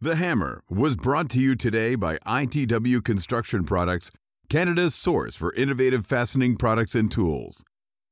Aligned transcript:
The 0.00 0.14
Hammer 0.14 0.62
was 0.70 0.96
brought 0.96 1.28
to 1.30 1.40
you 1.40 1.56
today 1.56 1.96
by 1.96 2.18
ITW 2.18 3.02
Construction 3.02 3.64
Products, 3.64 4.12
Canada's 4.48 4.94
source 4.94 5.34
for 5.34 5.52
innovative 5.54 6.06
fastening 6.06 6.56
products 6.56 6.94
and 6.94 7.10
tools. 7.10 7.64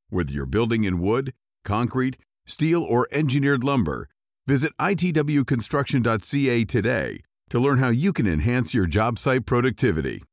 Whether 0.08 0.32
you're 0.32 0.46
building 0.46 0.82
in 0.82 0.98
wood, 0.98 1.32
concrete, 1.64 2.16
steel, 2.44 2.82
or 2.82 3.06
engineered 3.12 3.62
lumber, 3.62 4.08
visit 4.48 4.72
itwconstruction.ca 4.80 6.64
today 6.64 7.20
to 7.50 7.60
learn 7.60 7.78
how 7.78 7.90
you 7.90 8.12
can 8.12 8.26
enhance 8.26 8.74
your 8.74 8.86
job 8.86 9.16
site 9.16 9.46
productivity. 9.46 10.24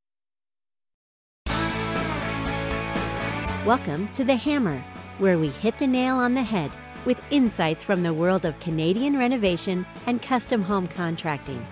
Welcome 3.64 4.08
to 4.14 4.24
The 4.24 4.36
Hammer, 4.36 4.84
where 5.20 5.38
we 5.38 5.50
hit 5.50 5.78
the 5.78 5.86
nail 5.86 6.16
on 6.16 6.34
the 6.34 6.42
head 6.42 6.72
with 7.06 7.22
insights 7.32 7.84
from 7.84 8.04
the 8.04 8.14
world 8.14 8.46
of 8.46 8.60
Canadian 8.60 9.18
renovation 9.18 9.86
and 10.08 10.22
custom 10.22 10.62
home 10.62 10.88
contracting. 10.88 11.66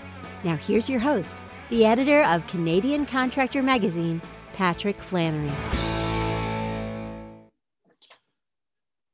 Now, 0.43 0.55
here's 0.55 0.89
your 0.89 0.99
host, 0.99 1.39
the 1.69 1.85
editor 1.85 2.23
of 2.23 2.45
Canadian 2.47 3.05
Contractor 3.05 3.61
Magazine, 3.61 4.21
Patrick 4.53 5.01
Flannery. 5.01 5.51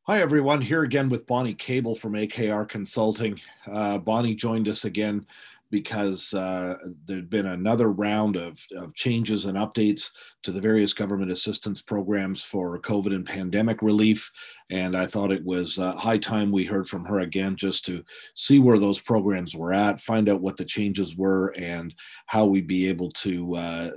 Hi, 0.08 0.22
everyone. 0.22 0.61
Here 0.61 0.84
again 0.84 1.09
with 1.09 1.27
Bonny 1.27 1.53
Koabel 1.53 1.98
from 1.98 2.13
AKR 2.13 2.70
Consulting. 2.70 3.38
Uh, 3.70 3.97
Bonny 3.97 4.36
joined 4.36 4.70
us 4.70 4.86
again 4.86 5.25
because 5.70 6.34
uh, 6.34 6.76
there'd 7.05 7.30
been 7.30 7.48
another 7.48 7.91
round 7.91 8.35
of, 8.35 8.59
of 8.77 8.95
changes 8.95 9.45
and 9.45 9.58
updates 9.58 10.09
to 10.44 10.52
the 10.52 10.62
various 10.62 10.94
government 10.94 11.31
assistance 11.31 11.81
programs 11.81 12.44
for 12.44 12.80
COVID 12.80 13.13
and 13.13 13.25
pandemic 13.25 13.81
relief. 13.81 14.31
And 14.70 14.95
I 14.95 15.05
thought 15.05 15.31
it 15.31 15.44
was 15.44 15.80
uh, 15.80 15.95
high 15.95 16.17
time 16.17 16.52
we 16.52 16.63
heard 16.63 16.88
from 16.88 17.05
her 17.05 17.20
again 17.20 17.55
just 17.55 17.85
to 17.85 18.03
see 18.35 18.59
where 18.59 18.80
those 18.80 18.99
programs 18.99 19.55
were 19.55 19.73
at, 19.73 19.99
find 19.99 20.30
out 20.30 20.41
what 20.41 20.58
the 20.58 20.66
changes 20.66 21.17
were, 21.17 21.53
and 21.58 21.94
how 22.27 22.45
we'd 22.45 22.67
be 22.67 22.88
able 22.88 23.11
to 23.11 23.55
uh, 23.55 23.91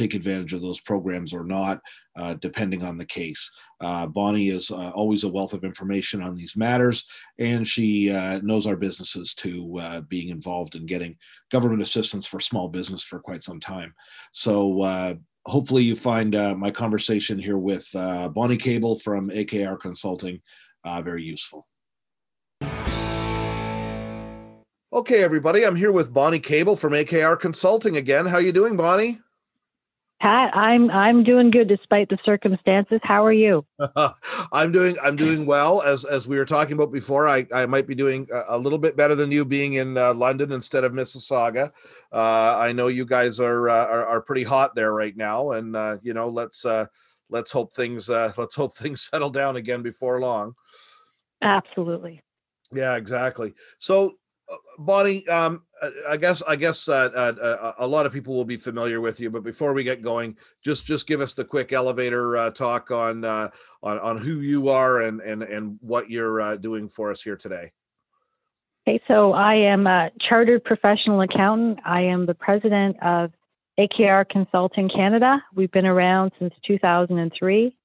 take 0.00 0.14
advantage 0.14 0.52
of 0.52 0.62
those 0.62 0.80
programs 0.80 1.34
or 1.34 1.44
not, 1.44 1.80
uh, 2.16 2.34
depending 2.34 2.82
on 2.82 2.96
the 2.96 3.04
case. 3.04 3.50
Uh, 3.80 4.06
Bonny 4.06 4.48
is 4.48 4.70
uh, 4.70 4.90
always 4.90 5.24
a 5.24 5.28
wealth 5.28 5.52
of 5.52 5.64
information 5.64 6.22
on 6.22 6.34
these 6.34 6.56
matters, 6.56 7.04
and 7.38 7.68
she 7.68 8.10
uh, 8.10 8.40
knows 8.42 8.66
our 8.66 8.76
businesses 8.76 9.34
to 9.34 9.78
uh, 9.78 10.00
being 10.02 10.30
involved 10.30 10.74
in 10.74 10.86
getting 10.86 11.14
government 11.50 11.82
assistance 11.82 12.26
for 12.26 12.40
small 12.40 12.68
business 12.68 13.04
for 13.04 13.20
quite 13.20 13.42
some 13.42 13.60
time. 13.60 13.94
So 14.32 15.18
hopefully 15.46 15.82
you 15.82 15.96
find 15.96 16.32
my 16.58 16.70
conversation 16.70 17.38
here 17.38 17.58
with 17.58 17.88
Bonny 17.92 18.56
Koabel 18.56 19.00
from 19.00 19.30
AKR 19.30 19.78
Consulting 19.78 20.40
very 20.84 21.22
useful. 21.22 21.66
Okay, 24.92 25.22
everybody, 25.22 25.64
I'm 25.64 25.76
here 25.76 25.92
with 25.92 26.12
Bonny 26.12 26.40
Koabel 26.40 26.76
from 26.76 26.94
AKR 26.94 27.38
Consulting 27.38 27.96
again. 27.96 28.26
How 28.26 28.38
you 28.38 28.50
doing, 28.50 28.76
Bonny? 28.76 29.20
Pat, 30.20 30.54
I'm 30.54 30.90
I'm 30.90 31.24
doing 31.24 31.50
good 31.50 31.66
despite 31.66 32.10
the 32.10 32.18
circumstances. 32.26 33.00
How 33.02 33.24
are 33.24 33.32
you? 33.32 33.64
I'm 34.52 34.70
doing 34.70 34.96
I'm 35.02 35.16
doing 35.16 35.46
well. 35.46 35.80
As 35.80 36.04
as 36.04 36.28
we 36.28 36.36
were 36.36 36.44
talking 36.44 36.74
about 36.74 36.92
before, 36.92 37.26
I, 37.26 37.46
I 37.54 37.64
might 37.64 37.86
be 37.86 37.94
doing 37.94 38.28
a, 38.30 38.56
a 38.56 38.58
little 38.58 38.78
bit 38.78 38.98
better 38.98 39.14
than 39.14 39.32
you, 39.32 39.46
being 39.46 39.74
in 39.74 39.96
uh, 39.96 40.12
London 40.12 40.52
instead 40.52 40.84
of 40.84 40.92
Mississauga. 40.92 41.70
Uh, 42.12 42.56
I 42.58 42.72
know 42.72 42.88
you 42.88 43.06
guys 43.06 43.40
are, 43.40 43.70
uh, 43.70 43.86
are, 43.86 44.06
are 44.06 44.20
pretty 44.20 44.42
hot 44.42 44.74
there 44.74 44.92
right 44.92 45.16
now, 45.16 45.52
and 45.52 45.74
uh, 45.74 45.96
you 46.02 46.12
know 46.12 46.28
let's 46.28 46.66
uh, 46.66 46.84
let's 47.30 47.50
hope 47.50 47.74
things 47.74 48.10
uh, 48.10 48.30
let's 48.36 48.54
hope 48.54 48.76
things 48.76 49.00
settle 49.10 49.30
down 49.30 49.56
again 49.56 49.80
before 49.80 50.20
long. 50.20 50.52
Absolutely. 51.40 52.20
Yeah, 52.74 52.96
exactly. 52.96 53.54
So 53.78 54.16
Bonny, 54.78 55.26
um, 55.28 55.62
I 56.08 56.16
guess 56.16 56.42
I 56.46 56.56
guess 56.56 56.88
uh, 56.88 56.92
uh, 56.92 57.72
a 57.78 57.86
lot 57.86 58.06
of 58.06 58.12
people 58.12 58.34
will 58.34 58.44
be 58.44 58.56
familiar 58.56 59.00
with 59.00 59.20
you, 59.20 59.30
but 59.30 59.42
before 59.42 59.72
we 59.72 59.82
get 59.82 60.02
going, 60.02 60.36
just 60.62 60.84
just 60.84 61.06
give 61.06 61.20
us 61.20 61.34
the 61.34 61.44
quick 61.44 61.72
elevator 61.72 62.36
uh, 62.36 62.50
talk 62.50 62.90
on, 62.90 63.24
uh, 63.24 63.50
on 63.82 63.98
on 63.98 64.18
who 64.18 64.40
you 64.40 64.68
are 64.68 65.00
and 65.00 65.20
and 65.20 65.42
and 65.42 65.78
what 65.80 66.10
you're 66.10 66.40
uh, 66.40 66.56
doing 66.56 66.88
for 66.88 67.10
us 67.10 67.22
here 67.22 67.36
today. 67.36 67.72
Okay, 68.86 69.00
so 69.08 69.32
I 69.32 69.54
am 69.54 69.86
a 69.86 70.10
chartered 70.28 70.64
professional 70.64 71.20
accountant. 71.20 71.78
I 71.84 72.02
am 72.02 72.26
the 72.26 72.34
president 72.34 72.96
of 73.02 73.30
AKR 73.78 74.28
Consulting 74.28 74.88
Canada. 74.88 75.42
We've 75.54 75.70
been 75.70 75.86
around 75.86 76.32
since 76.38 76.52
2003, 76.66 77.76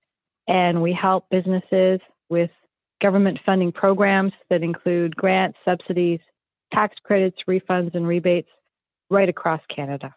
and 0.48 0.82
we 0.82 0.94
help 0.94 1.30
businesses 1.30 2.00
with 2.30 2.50
government 3.02 3.40
funding 3.46 3.72
programs 3.72 4.34
that 4.50 4.64
include 4.64 5.16
grants, 5.16 5.58
subsidies 5.64 6.20
tax 6.76 6.96
credits, 7.04 7.38
refunds, 7.48 7.96
and 7.96 8.06
rebates 8.08 8.50
right 9.10 9.30
across 9.30 9.62
Canada. 9.74 10.14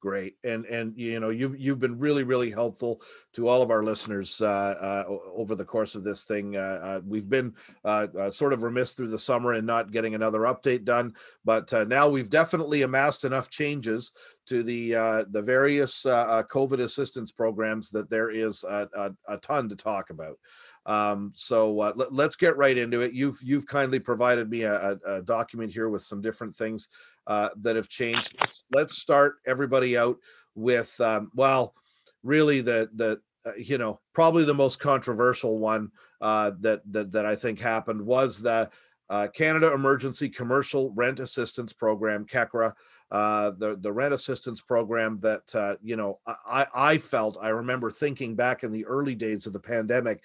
Great, 0.00 0.36
and 0.44 0.64
and 0.64 0.96
you 0.96 1.20
know 1.20 1.28
you've 1.28 1.60
you've 1.60 1.78
been 1.78 1.98
really 1.98 2.22
really 2.22 2.50
helpful 2.50 3.02
to 3.34 3.48
all 3.48 3.60
of 3.60 3.70
our 3.70 3.82
listeners 3.82 4.40
uh, 4.40 4.46
uh, 4.46 5.04
over 5.34 5.54
the 5.54 5.64
course 5.64 5.94
of 5.94 6.04
this 6.04 6.24
thing. 6.24 6.56
Uh, 6.56 6.80
uh 6.82 7.00
we've 7.06 7.28
been 7.28 7.54
uh, 7.84 8.06
uh, 8.18 8.30
sort 8.30 8.54
of 8.54 8.62
remiss 8.62 8.94
through 8.94 9.08
the 9.08 9.18
summer 9.18 9.52
and 9.52 9.66
not 9.66 9.92
getting 9.92 10.14
another 10.14 10.40
update 10.40 10.86
done, 10.86 11.12
but 11.44 11.70
now 11.86 12.08
we've 12.08 12.30
definitely 12.30 12.80
amassed 12.80 13.26
enough 13.26 13.50
changes 13.50 14.10
to 14.46 14.62
the 14.62 14.92
the 15.30 15.42
various 15.42 16.04
COVID 16.04 16.80
assistance 16.80 17.30
programs 17.30 17.90
that 17.90 18.08
there 18.08 18.30
is 18.30 18.64
a, 18.64 18.88
a, 18.96 19.10
a 19.28 19.36
ton 19.36 19.68
to 19.68 19.76
talk 19.76 20.08
about. 20.08 20.38
Um, 20.86 21.32
so 21.36 21.80
uh, 21.80 21.92
let, 21.94 22.28
us 22.28 22.36
get 22.36 22.56
right 22.56 22.76
into 22.76 23.00
it. 23.00 23.12
You've 23.12 23.38
you've 23.42 23.66
kindly 23.66 23.98
provided 23.98 24.48
me 24.48 24.62
a, 24.62 24.98
a, 25.06 25.22
document 25.22 25.72
here 25.72 25.88
with 25.88 26.02
some 26.02 26.22
different 26.22 26.56
things 26.56 26.88
uh, 27.26 27.50
that 27.60 27.76
have 27.76 27.88
changed. 27.88 28.34
Let's, 28.72 28.96
start 28.96 29.36
everybody 29.46 29.96
out 29.96 30.16
with 30.54 30.98
um, 31.00 31.30
well, 31.34 31.74
really 32.22 32.62
the 32.62 32.88
the 32.94 33.20
uh, 33.44 33.52
you 33.56 33.78
know 33.78 34.00
probably 34.14 34.44
the 34.44 34.54
most 34.54 34.80
controversial 34.80 35.58
one 35.58 35.90
uh, 36.22 36.52
that 36.60 36.80
that 36.92 37.12
that 37.12 37.26
I 37.26 37.36
think 37.36 37.60
happened 37.60 38.00
was 38.00 38.40
the 38.40 38.70
uh, 39.10 39.28
Canada 39.28 39.72
Emergency 39.72 40.30
Commercial 40.30 40.92
Rent 40.92 41.20
Assistance 41.20 41.72
Program 41.72 42.24
(CECRA). 42.26 42.72
Uh, 43.10 43.50
the 43.58 43.76
the 43.80 43.92
rent 43.92 44.14
assistance 44.14 44.60
program 44.60 45.18
that 45.20 45.76
you 45.82 45.96
know 45.96 46.20
I 46.26 46.66
I 46.72 46.98
felt 46.98 47.38
I 47.40 47.48
remember 47.48 47.90
thinking 47.90 48.34
back 48.36 48.62
in 48.62 48.70
the 48.70 48.86
early 48.86 49.16
days 49.16 49.46
of 49.46 49.52
the 49.52 49.58
pandemic 49.58 50.22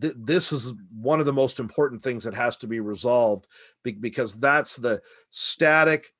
th- 0.00 0.14
this 0.16 0.52
is 0.52 0.74
one 0.94 1.20
of 1.20 1.26
the 1.26 1.32
most 1.32 1.60
important 1.60 2.02
things 2.02 2.24
that 2.24 2.34
has 2.34 2.56
to 2.58 2.66
be 2.66 2.80
resolved 2.80 3.46
be- 3.82 3.92
because 3.92 4.34
that's 4.36 4.76
the 4.76 5.00
static, 5.30 6.12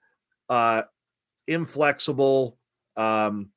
uh, 0.49 0.83
inflexible, 1.47 2.57
um, 2.97 3.51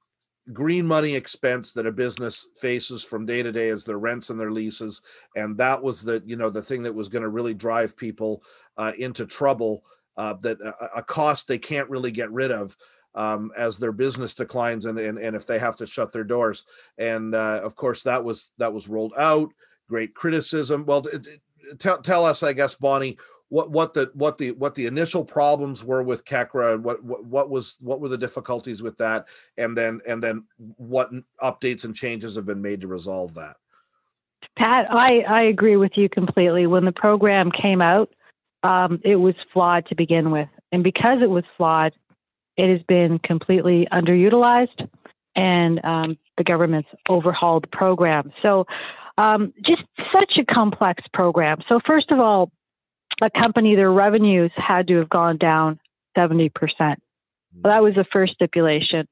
green 0.51 0.85
money 0.85 1.15
expense 1.15 1.71
that 1.71 1.85
a 1.85 1.91
business 1.91 2.47
faces 2.59 3.03
from 3.03 3.25
day 3.25 3.41
to 3.41 3.51
day 3.51 3.69
as 3.69 3.85
their 3.85 3.99
rents 3.99 4.29
and 4.29 4.39
their 4.39 4.51
leases. 4.51 5.01
And 5.35 5.57
that 5.57 5.81
was 5.81 6.03
the 6.03 6.21
you 6.25 6.35
know 6.35 6.49
the 6.49 6.61
thing 6.61 6.83
that 6.83 6.95
was 6.95 7.07
going 7.07 7.21
to 7.21 7.29
really 7.29 7.53
drive 7.53 7.95
people 7.95 8.43
uh, 8.77 8.91
into 8.97 9.25
trouble 9.25 9.83
uh, 10.17 10.33
that 10.41 10.59
a, 10.61 10.99
a, 10.99 11.03
cost 11.03 11.47
they 11.47 11.57
can't 11.57 11.89
really 11.89 12.11
get 12.11 12.31
rid 12.31 12.51
of 12.51 12.75
um, 13.15 13.51
as 13.57 13.77
their 13.77 13.91
business 13.91 14.33
declines 14.33 14.85
and, 14.85 14.99
and 14.99 15.17
and 15.17 15.35
if 15.35 15.47
they 15.47 15.59
have 15.59 15.75
to 15.77 15.87
shut 15.87 16.11
their 16.11 16.23
doors. 16.23 16.65
And 16.97 17.33
uh, 17.33 17.61
of 17.63 17.75
course 17.75 18.03
that 18.03 18.23
was 18.23 18.51
that 18.57 18.73
was 18.73 18.89
rolled 18.89 19.13
out 19.17 19.49
great 19.93 20.15
criticism. 20.15 20.85
Well, 20.87 21.05
tell 21.77 22.01
tell 22.01 22.25
us, 22.25 22.41
I 22.41 22.53
guess, 22.53 22.73
Bonny, 22.73 23.15
what 23.49 23.69
what 23.69 23.93
the 23.93 24.09
what 24.15 24.39
the 24.39 24.49
what 24.53 24.73
the 24.73 24.87
initial 24.87 25.23
problems 25.23 25.83
were 25.83 26.01
with 26.01 26.25
CECRA 26.25 26.73
and 26.73 26.83
what, 26.83 27.03
what 27.03 27.23
what 27.25 27.49
was 27.51 27.77
what 27.79 28.01
were 28.01 28.09
the 28.09 28.17
difficulties 28.17 28.81
with 28.81 28.97
that, 28.97 29.27
and 29.59 29.77
then 29.77 30.01
and 30.07 30.23
then 30.23 30.45
what 30.77 31.11
updates 31.43 31.83
and 31.83 31.95
changes 31.95 32.35
have 32.35 32.47
been 32.47 32.63
made 32.63 32.81
to 32.81 32.87
resolve 32.87 33.35
that. 33.35 33.57
Pat, 34.57 34.87
I 34.89 35.19
I 35.29 35.41
agree 35.43 35.77
with 35.77 35.91
you 35.95 36.09
completely. 36.09 36.65
When 36.65 36.85
the 36.85 36.91
program 36.91 37.51
came 37.51 37.79
out, 37.79 38.09
um, 38.63 38.99
it 39.03 39.17
was 39.17 39.35
flawed 39.53 39.85
to 39.89 39.95
begin 39.95 40.31
with, 40.31 40.49
and 40.71 40.83
because 40.83 41.19
it 41.21 41.29
was 41.29 41.43
flawed, 41.55 41.93
it 42.57 42.67
has 42.67 42.81
been 42.87 43.19
completely 43.19 43.87
underutilized, 43.91 44.89
and 45.35 45.85
um, 45.85 46.17
the 46.39 46.43
government's 46.43 46.89
overhauled 47.07 47.65
the 47.65 47.77
program. 47.77 48.33
So 48.41 48.65
um, 49.17 49.53
just 49.65 49.83
such 50.15 50.33
a 50.39 50.53
complex 50.53 51.03
program. 51.13 51.59
So, 51.69 51.79
first 51.85 52.11
of 52.11 52.19
all, 52.19 52.51
a 53.21 53.29
company, 53.29 53.75
their 53.75 53.91
revenues 53.91 54.51
had 54.55 54.87
to 54.87 54.97
have 54.97 55.09
gone 55.09 55.37
down 55.37 55.79
70%. 56.17 56.51
Well, 56.79 56.97
that 57.63 57.83
was 57.83 57.93
the 57.95 58.05
first 58.11 58.33
stipulation. 58.33 59.07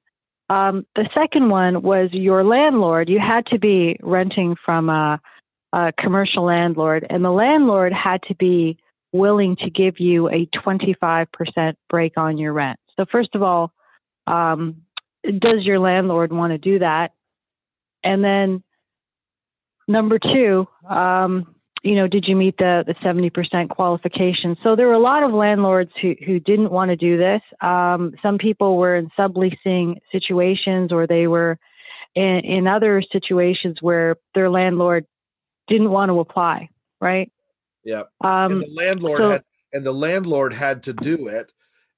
Um, 0.49 0.85
the 0.95 1.07
second 1.13 1.49
one 1.49 1.81
was 1.81 2.09
your 2.11 2.43
landlord. 2.43 3.09
You 3.09 3.19
had 3.19 3.45
to 3.47 3.59
be 3.59 3.97
renting 4.01 4.55
from 4.65 4.89
a, 4.89 5.21
a 5.71 5.93
commercial 5.97 6.43
landlord, 6.43 7.05
and 7.09 7.23
the 7.23 7.31
landlord 7.31 7.93
had 7.93 8.21
to 8.23 8.35
be 8.35 8.77
willing 9.13 9.55
to 9.57 9.69
give 9.69 9.99
you 9.99 10.29
a 10.29 10.47
25% 10.47 11.27
break 11.89 12.17
on 12.17 12.37
your 12.37 12.53
rent. 12.53 12.79
So, 12.97 13.05
first 13.11 13.35
of 13.35 13.43
all, 13.43 13.71
um, 14.27 14.81
does 15.23 15.63
your 15.63 15.79
landlord 15.79 16.33
want 16.33 16.51
to 16.51 16.57
do 16.57 16.79
that? 16.79 17.11
And 18.03 18.23
then 18.23 18.63
Number 19.91 20.19
two, 20.19 20.67
um, 20.89 21.53
you 21.83 21.95
know, 21.95 22.07
did 22.07 22.25
you 22.25 22.35
meet 22.37 22.57
the 22.57 22.83
the 22.87 22.95
seventy 23.03 23.29
percent 23.29 23.69
qualification? 23.69 24.55
So 24.63 24.75
there 24.77 24.87
were 24.87 24.93
a 24.93 24.99
lot 24.99 25.23
of 25.23 25.33
landlords 25.33 25.91
who 26.01 26.15
who 26.25 26.39
didn't 26.39 26.71
want 26.71 26.89
to 26.89 26.95
do 26.95 27.17
this. 27.17 27.41
Um, 27.59 28.13
some 28.23 28.37
people 28.37 28.77
were 28.77 28.95
in 28.95 29.09
subleasing 29.19 29.97
situations, 30.11 30.93
or 30.93 31.07
they 31.07 31.27
were 31.27 31.59
in, 32.15 32.39
in 32.45 32.67
other 32.67 33.03
situations 33.11 33.79
where 33.81 34.15
their 34.33 34.49
landlord 34.49 35.05
didn't 35.67 35.89
want 35.89 36.09
to 36.09 36.19
apply. 36.19 36.69
Right. 37.01 37.29
Yeah. 37.83 38.03
Um, 38.23 38.53
and 38.53 38.61
the 38.61 38.73
landlord 38.73 39.21
so- 39.21 39.31
had 39.31 39.43
and 39.73 39.85
the 39.85 39.91
landlord 39.91 40.53
had 40.53 40.83
to 40.83 40.93
do 40.93 41.27
it, 41.27 41.51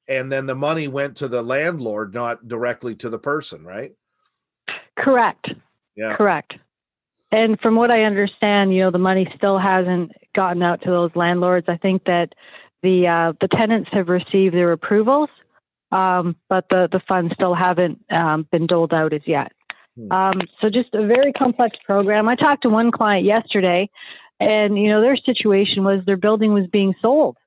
and 0.07 0.31
then 0.31 0.47
the 0.47 0.55
money 0.55 0.87
went 0.87 1.17
to 1.17 1.27
the 1.27 1.43
landlord, 1.43 2.15
not 2.15 2.47
directly 2.47 2.95
to 2.95 3.09
the 3.09 3.19
person, 3.19 3.63
right? 3.63 3.93
correct. 4.97 5.49
Yeah. 5.95 6.15
Correct. 6.15 6.53
And 7.33 7.59
from 7.59 7.75
what 7.75 7.91
I 7.91 8.03
understand, 8.03 8.75
you 8.75 8.81
know, 8.83 8.91
the 8.91 9.00
money 9.00 9.27
still 9.35 9.57
hasn't 9.57 10.12
gotten 10.35 10.62
out 10.62 10.83
to 10.83 10.89
those 10.91 11.09
landlords. 11.15 11.65
I 11.68 11.77
think 11.77 12.03
that 12.03 12.30
the 12.83 13.07
uh, 13.07 13.33
the 13.41 13.47
tenants 13.47 13.89
have 13.91 14.07
received 14.07 14.53
their 14.53 14.71
approvals, 14.71 15.30
um, 15.91 16.35
but 16.47 16.65
the 16.69 16.88
the 16.91 17.01
funds 17.07 17.33
still 17.33 17.56
haven't 17.56 18.06
um, 18.12 18.47
been 18.51 18.68
doled 18.68 18.94
out 18.94 19.13
as 19.13 19.21
yet. 19.25 19.51
Hmm. 19.97 20.12
Um, 20.12 20.41
so 20.62 20.69
just 20.69 20.94
a 20.94 21.07
very 21.07 21.33
complex 21.33 21.75
program. 21.83 22.30
I 22.30 22.35
talked 22.35 22.63
to 22.63 22.69
one 22.69 22.91
client 22.91 23.25
yesterday, 23.25 23.89
and 24.39 24.77
you 24.77 24.89
know 24.89 25.01
their 25.01 25.18
situation 25.18 25.83
was 25.83 26.06
their 26.06 26.18
building 26.18 26.53
was 26.53 26.68
being 26.71 26.94
sold. 27.01 27.38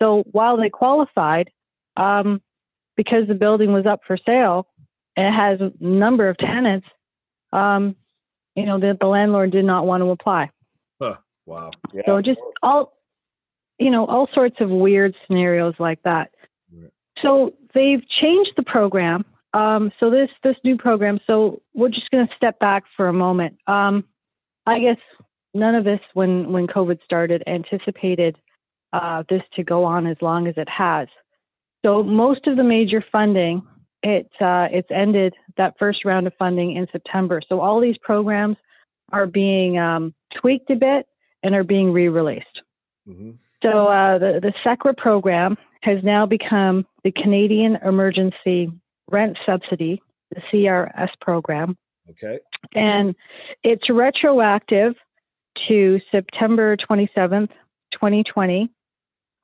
So 0.00 0.24
while 0.32 0.56
they 0.56 0.70
qualified, 0.70 1.50
um, 1.98 2.40
because 2.96 3.28
the 3.28 3.34
building 3.34 3.74
was 3.74 3.84
up 3.84 4.00
for 4.06 4.16
sale, 4.24 4.68
and 5.18 5.26
it 5.26 5.38
has 5.38 5.60
a 5.60 5.84
number 5.84 6.30
of 6.30 6.38
tenants. 6.38 6.86
Um, 7.52 7.96
you 8.54 8.66
know, 8.66 8.78
that 8.80 8.98
the 9.00 9.06
landlord 9.06 9.50
did 9.50 9.64
not 9.64 9.86
want 9.86 10.02
to 10.02 10.10
apply. 10.10 10.50
Wow. 11.46 11.70
Yeah. 11.92 12.02
so 12.06 12.22
just 12.22 12.40
all, 12.62 12.92
you 13.78 13.90
know, 13.90 14.06
all 14.06 14.28
sorts 14.32 14.56
of 14.60 14.70
weird 14.70 15.14
scenarios 15.26 15.74
like 15.78 16.02
that. 16.04 16.30
Right. 16.72 16.90
So 17.22 17.54
they've 17.74 18.02
changed 18.20 18.52
the 18.56 18.62
program. 18.62 19.24
Um, 19.52 19.92
so 20.00 20.10
this 20.10 20.30
this 20.42 20.56
new 20.64 20.76
program. 20.76 21.20
So 21.26 21.62
we're 21.74 21.90
just 21.90 22.10
going 22.10 22.26
to 22.26 22.34
step 22.36 22.58
back 22.58 22.84
for 22.96 23.08
a 23.08 23.12
moment. 23.12 23.58
Um, 23.66 24.04
I 24.66 24.80
guess 24.80 24.96
none 25.52 25.74
of 25.74 25.86
us, 25.86 26.00
when 26.14 26.50
when 26.52 26.66
COVID 26.66 26.98
started, 27.04 27.42
anticipated 27.46 28.36
uh, 28.92 29.22
this 29.28 29.42
to 29.54 29.62
go 29.62 29.84
on 29.84 30.06
as 30.06 30.16
long 30.20 30.48
as 30.48 30.54
it 30.56 30.68
has. 30.68 31.08
So 31.84 32.02
most 32.02 32.46
of 32.46 32.56
the 32.56 32.64
major 32.64 33.04
funding, 33.12 33.62
it 34.04 34.30
uh, 34.40 34.68
it's 34.70 34.90
ended 34.90 35.34
that 35.56 35.74
first 35.78 36.04
round 36.04 36.26
of 36.26 36.34
funding 36.38 36.76
in 36.76 36.86
September. 36.92 37.40
So 37.48 37.60
all 37.60 37.80
these 37.80 37.98
programs 38.02 38.56
are 39.12 39.26
being 39.26 39.78
um, 39.78 40.14
tweaked 40.40 40.70
a 40.70 40.76
bit 40.76 41.06
and 41.42 41.54
are 41.54 41.64
being 41.64 41.92
re-released. 41.92 42.62
Mhm. 43.08 43.38
So 43.62 43.88
uh, 43.88 44.18
the 44.18 44.40
the 44.40 44.52
CECRA 44.64 44.96
program 44.96 45.56
has 45.82 46.02
now 46.04 46.26
become 46.26 46.86
the 47.02 47.12
Canadian 47.12 47.76
Emergency 47.84 48.70
Rent 49.10 49.36
Subsidy, 49.44 50.02
the 50.34 50.40
CRS 50.52 51.10
program, 51.20 51.76
Okay. 52.10 52.38
and 52.74 53.14
it's 53.62 53.88
retroactive 53.90 54.94
to 55.68 56.00
September 56.10 56.76
27th, 56.76 57.50
2020. 57.92 58.68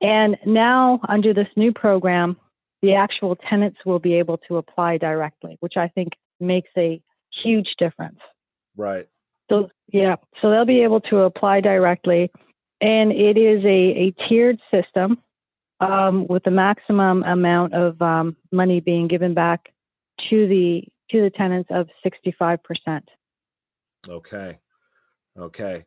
And 0.01 0.35
now, 0.45 0.99
under 1.07 1.33
this 1.33 1.47
new 1.55 1.71
program, 1.71 2.35
the 2.81 2.95
actual 2.95 3.35
tenants 3.35 3.79
will 3.85 3.99
be 3.99 4.15
able 4.15 4.37
to 4.47 4.57
apply 4.57 4.97
directly, 4.97 5.57
which 5.59 5.77
I 5.77 5.87
think 5.87 6.13
makes 6.39 6.69
a 6.77 7.01
huge 7.43 7.75
difference. 7.77 8.19
Right. 8.75 9.07
So, 9.49 9.69
yeah, 9.91 10.15
so 10.41 10.49
they'll 10.49 10.65
be 10.65 10.83
able 10.83 11.01
to 11.01 11.19
apply 11.19 11.61
directly. 11.61 12.31
And 12.79 13.11
it 13.11 13.37
is 13.37 13.63
a, 13.63 13.67
a 13.67 14.27
tiered 14.27 14.59
system 14.71 15.21
um, 15.79 16.25
with 16.27 16.43
the 16.43 16.51
maximum 16.51 17.23
amount 17.23 17.73
of 17.73 18.01
um, 18.01 18.35
money 18.51 18.79
being 18.79 19.07
given 19.07 19.33
back 19.33 19.73
to 20.29 20.47
the 20.47 20.83
to 21.11 21.21
the 21.21 21.29
tenants 21.29 21.69
of 21.71 21.89
65%. 22.05 22.59
Okay. 24.07 24.59
Okay. 25.37 25.85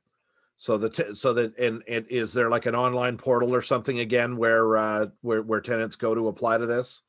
So 0.57 0.79
the 0.79 0.89
t- 0.89 1.15
so 1.15 1.33
that 1.35 1.59
and, 1.59 1.83
and 1.89 2.07
is 2.09 2.33
there 2.33 2.49
like 2.49 2.67
an 2.67 2.75
online 2.75 3.19
portal 3.19 3.55
or 3.55 3.63
something 3.63 3.99
again 3.99 4.37
where 4.37 4.77
uh 4.77 5.07
where 5.21 5.43
where 5.43 5.61
tenants 5.61 5.97
go 5.97 6.15
to 6.15 6.29
apply 6.29 6.59
to 6.59 6.67
this? 6.67 7.03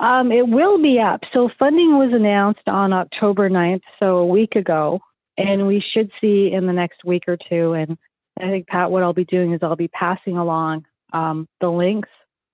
Um, 0.00 0.32
it 0.32 0.48
will 0.48 0.80
be 0.80 0.98
up. 0.98 1.20
So 1.32 1.48
funding 1.58 1.98
was 1.98 2.12
announced 2.12 2.66
on 2.66 2.92
October 2.92 3.48
9th, 3.48 3.82
so 4.00 4.18
a 4.18 4.26
week 4.26 4.56
ago, 4.56 5.00
and 5.38 5.66
we 5.66 5.82
should 5.92 6.10
see 6.20 6.50
in 6.52 6.66
the 6.66 6.72
next 6.72 7.04
week 7.04 7.24
or 7.28 7.36
two. 7.36 7.74
And 7.74 7.96
I 8.40 8.48
think, 8.50 8.66
Pat, 8.66 8.90
what 8.90 9.02
I'll 9.02 9.12
be 9.12 9.24
doing 9.24 9.52
is 9.52 9.60
I'll 9.62 9.76
be 9.76 9.88
passing 9.88 10.36
along 10.36 10.84
um, 11.12 11.48
the 11.60 11.70
links 11.70 12.08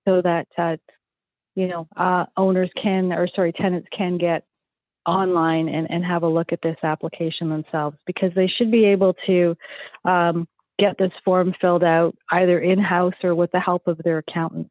so 0.07 0.21
that, 0.21 0.47
uh, 0.57 0.77
you 1.55 1.67
know, 1.67 1.87
uh, 1.97 2.25
owners 2.37 2.69
can, 2.81 3.11
or 3.11 3.27
sorry, 3.35 3.53
tenants 3.53 3.87
can 3.95 4.17
get 4.17 4.45
online 5.05 5.67
and, 5.67 5.89
and 5.89 6.05
have 6.05 6.23
a 6.23 6.27
look 6.27 6.51
at 6.51 6.61
this 6.61 6.77
application 6.83 7.49
themselves 7.49 7.97
because 8.05 8.31
they 8.35 8.47
should 8.47 8.71
be 8.71 8.85
able 8.85 9.15
to 9.25 9.55
um, 10.05 10.47
get 10.79 10.97
this 10.97 11.11
form 11.23 11.53
filled 11.59 11.83
out 11.83 12.15
either 12.31 12.59
in-house 12.59 13.13
or 13.23 13.35
with 13.35 13.51
the 13.51 13.59
help 13.59 13.87
of 13.87 13.97
their 14.03 14.19
accountant. 14.19 14.69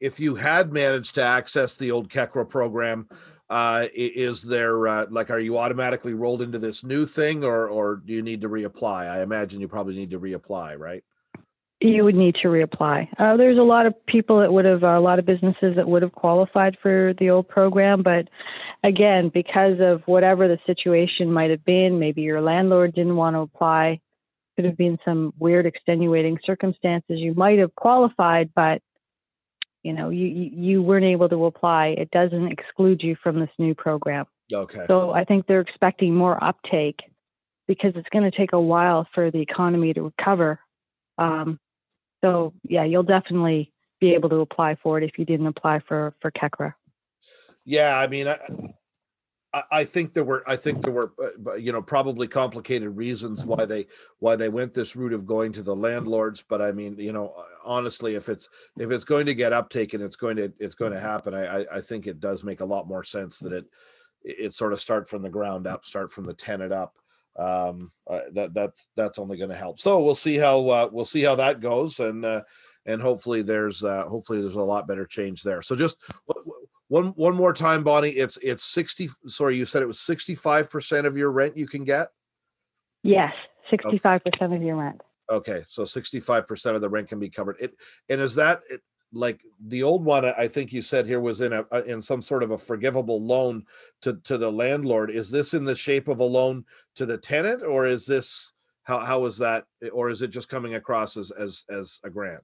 If 0.00 0.20
you 0.20 0.34
had 0.34 0.72
managed 0.72 1.14
to 1.16 1.22
access 1.22 1.74
the 1.74 1.90
old 1.90 2.10
CECRA 2.10 2.48
program, 2.48 3.08
uh 3.50 3.86
is 3.94 4.42
there 4.42 4.88
uh 4.88 5.06
like 5.10 5.30
are 5.30 5.38
you 5.38 5.58
automatically 5.58 6.14
rolled 6.14 6.40
into 6.40 6.58
this 6.58 6.82
new 6.82 7.04
thing 7.04 7.44
or 7.44 7.68
or 7.68 7.96
do 7.96 8.14
you 8.14 8.22
need 8.22 8.40
to 8.40 8.48
reapply? 8.48 9.06
I 9.06 9.20
imagine 9.20 9.60
you 9.60 9.68
probably 9.68 9.94
need 9.94 10.10
to 10.12 10.18
reapply, 10.18 10.78
right? 10.78 11.04
You 11.88 12.04
would 12.04 12.14
need 12.14 12.34
to 12.42 12.48
reapply. 12.48 13.08
Uh, 13.18 13.36
there's 13.36 13.58
a 13.58 13.62
lot 13.62 13.86
of 13.86 13.94
people 14.06 14.40
that 14.40 14.52
would 14.52 14.64
have, 14.64 14.82
uh, 14.82 14.98
a 14.98 15.00
lot 15.00 15.18
of 15.18 15.26
businesses 15.26 15.76
that 15.76 15.86
would 15.86 16.02
have 16.02 16.12
qualified 16.12 16.76
for 16.82 17.12
the 17.18 17.30
old 17.30 17.48
program, 17.48 18.02
but 18.02 18.28
again, 18.82 19.30
because 19.32 19.78
of 19.80 20.02
whatever 20.06 20.48
the 20.48 20.58
situation 20.66 21.32
might 21.32 21.50
have 21.50 21.64
been, 21.64 21.98
maybe 21.98 22.22
your 22.22 22.40
landlord 22.40 22.94
didn't 22.94 23.16
want 23.16 23.36
to 23.36 23.40
apply, 23.40 24.00
could 24.56 24.64
have 24.64 24.76
been 24.76 24.98
some 25.04 25.34
weird 25.38 25.66
extenuating 25.66 26.38
circumstances. 26.44 27.18
You 27.18 27.34
might 27.34 27.58
have 27.58 27.74
qualified, 27.74 28.50
but 28.54 28.80
you 29.82 29.92
know, 29.92 30.08
you 30.08 30.26
you 30.26 30.82
weren't 30.82 31.04
able 31.04 31.28
to 31.28 31.44
apply. 31.44 31.88
It 31.98 32.10
doesn't 32.10 32.50
exclude 32.50 33.02
you 33.02 33.16
from 33.22 33.38
this 33.38 33.50
new 33.58 33.74
program. 33.74 34.24
Okay. 34.50 34.84
So 34.86 35.10
I 35.10 35.24
think 35.24 35.46
they're 35.46 35.60
expecting 35.60 36.14
more 36.14 36.42
uptake 36.42 37.00
because 37.68 37.92
it's 37.94 38.08
going 38.10 38.30
to 38.30 38.36
take 38.36 38.54
a 38.54 38.60
while 38.60 39.06
for 39.14 39.30
the 39.30 39.40
economy 39.40 39.92
to 39.92 40.02
recover. 40.02 40.58
Um, 41.18 41.58
so 42.24 42.54
yeah, 42.62 42.84
you'll 42.84 43.02
definitely 43.02 43.70
be 44.00 44.14
able 44.14 44.30
to 44.30 44.36
apply 44.36 44.76
for 44.82 44.96
it 44.98 45.04
if 45.04 45.18
you 45.18 45.26
didn't 45.26 45.46
apply 45.46 45.80
for 45.86 46.14
for 46.20 46.30
CECRA. 46.30 46.72
Yeah, 47.66 47.98
I 47.98 48.06
mean, 48.06 48.28
I, 48.28 48.38
I, 49.70 49.84
think 49.84 50.12
there 50.12 50.24
were, 50.24 50.42
I 50.46 50.56
think 50.56 50.82
there 50.82 50.92
were, 50.92 51.12
uh, 51.46 51.54
you 51.54 51.72
know, 51.72 51.80
probably 51.80 52.28
complicated 52.28 52.94
reasons 52.94 53.44
why 53.44 53.64
they, 53.64 53.86
why 54.18 54.36
they 54.36 54.50
went 54.50 54.74
this 54.74 54.94
route 54.94 55.14
of 55.14 55.26
going 55.26 55.52
to 55.52 55.62
the 55.62 55.74
landlords. 55.74 56.44
But 56.46 56.60
I 56.60 56.72
mean, 56.72 56.98
you 56.98 57.14
know, 57.14 57.34
honestly, 57.64 58.16
if 58.16 58.28
it's, 58.28 58.50
if 58.78 58.90
it's 58.90 59.04
going 59.04 59.24
to 59.24 59.34
get 59.34 59.54
uptake 59.54 59.94
and 59.94 60.02
it's 60.02 60.16
going 60.16 60.36
to, 60.36 60.52
it's 60.58 60.74
going 60.74 60.92
to 60.92 61.00
happen, 61.00 61.32
I, 61.32 61.64
I, 61.72 61.80
think 61.80 62.06
it 62.06 62.20
does 62.20 62.44
make 62.44 62.60
a 62.60 62.66
lot 62.66 62.86
more 62.86 63.02
sense 63.02 63.38
that 63.38 63.54
it 63.54 63.64
it 64.24 64.54
sort 64.54 64.72
of 64.72 64.80
start 64.80 65.08
from 65.08 65.22
the 65.22 65.30
ground 65.30 65.66
up, 65.66 65.84
start 65.84 66.10
from 66.10 66.24
the 66.24 66.34
tenant 66.34 66.72
up. 66.72 66.96
Um, 67.36 67.90
uh, 68.08 68.20
that 68.32 68.54
that's 68.54 68.88
that's 68.96 69.18
only 69.18 69.36
going 69.36 69.50
to 69.50 69.56
help. 69.56 69.80
So 69.80 70.00
we'll 70.02 70.14
see 70.14 70.36
how 70.36 70.68
uh, 70.68 70.88
we'll 70.92 71.04
see 71.04 71.22
how 71.22 71.34
that 71.36 71.60
goes, 71.60 71.98
and 72.00 72.24
uh, 72.24 72.42
and 72.86 73.02
hopefully 73.02 73.42
there's 73.42 73.82
uh, 73.82 74.04
hopefully 74.04 74.40
there's 74.40 74.54
a 74.54 74.62
lot 74.62 74.86
better 74.86 75.06
change 75.06 75.42
there. 75.42 75.62
So 75.62 75.74
just 75.74 75.96
one 76.88 77.08
one 77.16 77.34
more 77.34 77.52
time, 77.52 77.82
Bonny. 77.82 78.10
It's 78.10 78.36
it's 78.38 78.64
sixty. 78.64 79.08
Sorry, 79.26 79.56
you 79.56 79.66
said 79.66 79.82
it 79.82 79.86
was 79.86 80.00
sixty 80.00 80.34
five 80.34 80.70
percent 80.70 81.06
of 81.06 81.16
your 81.16 81.32
rent 81.32 81.56
you 81.56 81.66
can 81.66 81.84
get. 81.84 82.08
Yes, 83.02 83.32
sixty-five 83.70 84.22
percent 84.24 84.54
of 84.54 84.62
your 84.62 84.76
rent. 84.76 85.00
Okay, 85.30 85.64
so 85.66 85.84
sixty 85.84 86.20
five 86.20 86.46
percent 86.46 86.76
of 86.76 86.82
the 86.82 86.88
rent 86.88 87.08
can 87.08 87.18
be 87.18 87.30
covered. 87.30 87.56
It 87.58 87.74
and 88.08 88.20
is 88.20 88.36
that 88.36 88.60
it, 88.70 88.80
like 89.12 89.40
the 89.66 89.82
old 89.82 90.04
one? 90.04 90.24
I 90.24 90.48
think 90.48 90.72
you 90.72 90.82
said 90.82 91.06
here 91.06 91.20
was 91.20 91.40
in 91.40 91.52
a 91.52 91.64
a- 91.70 91.84
in 91.84 92.02
some 92.02 92.22
sort 92.22 92.42
of 92.42 92.50
a 92.50 92.58
forgivable 92.58 93.22
loan 93.24 93.64
to 94.02 94.14
to 94.24 94.38
the 94.38 94.50
landlord. 94.50 95.10
Is 95.10 95.30
this 95.30 95.54
in 95.54 95.64
the 95.64 95.76
shape 95.76 96.08
of 96.08 96.20
a 96.20 96.24
loan 96.24 96.64
to 96.96 97.06
the 97.06 97.18
tenant, 97.18 97.62
or 97.62 97.86
is 97.86 98.06
this 98.06 98.52
how 98.82 98.98
how 98.98 99.24
is 99.24 99.38
that, 99.38 99.64
or 99.92 100.10
is 100.10 100.22
it 100.22 100.28
just 100.28 100.48
coming 100.48 100.74
across 100.74 101.16
as 101.16 101.30
as 101.30 101.64
as 101.70 102.00
a 102.04 102.10
grant? 102.10 102.42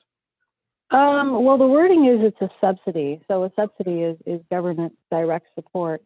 Um, 0.90 1.45
well, 1.45 1.57
the 1.57 1.67
wording 1.67 2.07
is 2.07 2.21
it's 2.21 2.40
a 2.40 2.50
subsidy. 2.61 3.21
So 3.29 3.45
a 3.45 3.52
subsidy 3.55 4.02
is 4.02 4.17
is 4.26 4.40
government 4.50 4.97
direct 5.11 5.47
support. 5.55 6.02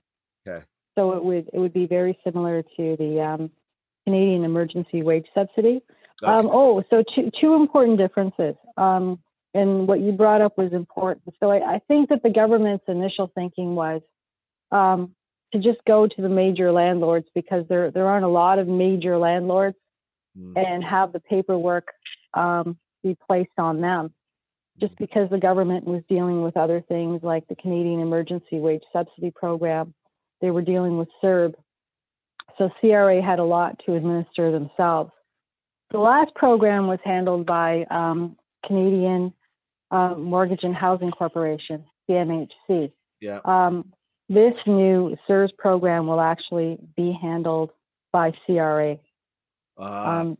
Okay. 0.46 0.64
So 0.96 1.12
it 1.12 1.24
would 1.24 1.48
it 1.52 1.58
would 1.58 1.72
be 1.72 1.86
very 1.86 2.18
similar 2.24 2.62
to 2.62 2.96
the 2.98 3.20
um, 3.20 3.50
Canadian 4.04 4.44
Emergency 4.44 5.02
Wage 5.02 5.26
Subsidy. 5.34 5.82
Um, 6.22 6.48
oh, 6.50 6.82
so 6.90 7.02
two 7.14 7.30
two 7.40 7.54
important 7.54 7.98
differences. 7.98 8.54
And 9.54 9.86
what 9.86 10.00
you 10.00 10.12
brought 10.12 10.40
up 10.40 10.58
was 10.58 10.72
important. 10.72 11.32
So 11.38 11.50
I, 11.50 11.76
I 11.76 11.80
think 11.86 12.08
that 12.08 12.22
the 12.22 12.30
government's 12.30 12.84
initial 12.88 13.30
thinking 13.34 13.76
was 13.76 14.02
um, 14.72 15.14
to 15.52 15.60
just 15.60 15.78
go 15.86 16.08
to 16.08 16.22
the 16.22 16.28
major 16.28 16.72
landlords 16.72 17.26
because 17.34 17.64
there 17.68 17.90
there 17.92 18.06
aren't 18.06 18.24
a 18.24 18.28
lot 18.28 18.58
of 18.58 18.66
major 18.66 19.16
landlords. 19.16 19.76
Mm. 20.36 20.56
and 20.56 20.82
have 20.82 21.12
the 21.12 21.20
paperwork 21.20 21.92
um, 22.34 22.76
be 23.04 23.16
placed 23.24 23.56
on 23.56 23.80
them. 23.80 24.12
Just 24.80 24.96
because 24.98 25.30
the 25.30 25.38
government 25.38 25.84
was 25.84 26.02
dealing 26.08 26.42
with 26.42 26.56
other 26.56 26.80
things 26.88 27.20
like 27.22 27.46
the 27.46 27.54
Canadian 27.54 28.00
Emergency 28.00 28.58
Wage 28.58 28.82
Subsidy 28.92 29.30
Program, 29.30 29.94
they 30.40 30.50
were 30.50 30.62
dealing 30.62 30.98
with 30.98 31.06
CERB. 31.22 31.54
So 32.58 32.68
CRA 32.80 33.22
had 33.22 33.38
a 33.38 33.44
lot 33.44 33.80
to 33.86 33.94
administer 33.94 34.50
themselves. 34.50 35.12
The 35.92 35.98
last 35.98 36.34
program 36.34 36.88
was 36.88 36.98
handled 37.04 37.46
by 37.46 37.84
um, 37.88 38.36
Canadian 38.66 39.32
uh, 39.90 40.14
Mortgage 40.16 40.60
and 40.62 40.74
Housing 40.74 41.10
Corporation, 41.10 41.84
CMHC. 42.08 42.92
Yeah. 43.20 43.40
Um, 43.44 43.92
this 44.28 44.54
new 44.66 45.16
CERS 45.28 45.50
program 45.56 46.06
will 46.06 46.20
actually 46.20 46.78
be 46.96 47.16
handled 47.20 47.70
by 48.12 48.32
CRA. 48.46 48.98
Uh, 49.78 49.82
Um, 49.82 50.38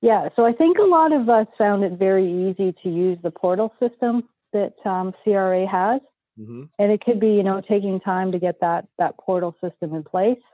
yeah, 0.00 0.28
so 0.36 0.44
I 0.44 0.52
think 0.52 0.76
a 0.78 0.82
lot 0.82 1.12
of 1.12 1.28
us 1.28 1.46
found 1.56 1.82
it 1.82 1.92
very 1.92 2.30
easy 2.50 2.74
to 2.82 2.90
use 2.90 3.18
the 3.22 3.30
portal 3.30 3.72
system 3.80 4.28
that 4.52 4.74
um, 4.84 5.14
CRA 5.22 5.66
has, 5.66 6.02
mhm. 6.38 6.68
and 6.78 6.92
it 6.92 7.00
could 7.02 7.18
be, 7.18 7.28
you 7.28 7.42
know, 7.42 7.62
taking 7.62 8.00
time 8.00 8.32
to 8.32 8.38
get 8.38 8.60
that 8.60 8.86
that 8.98 9.16
portal 9.16 9.56
system 9.62 9.94
in 9.94 10.04
place. 10.04 10.44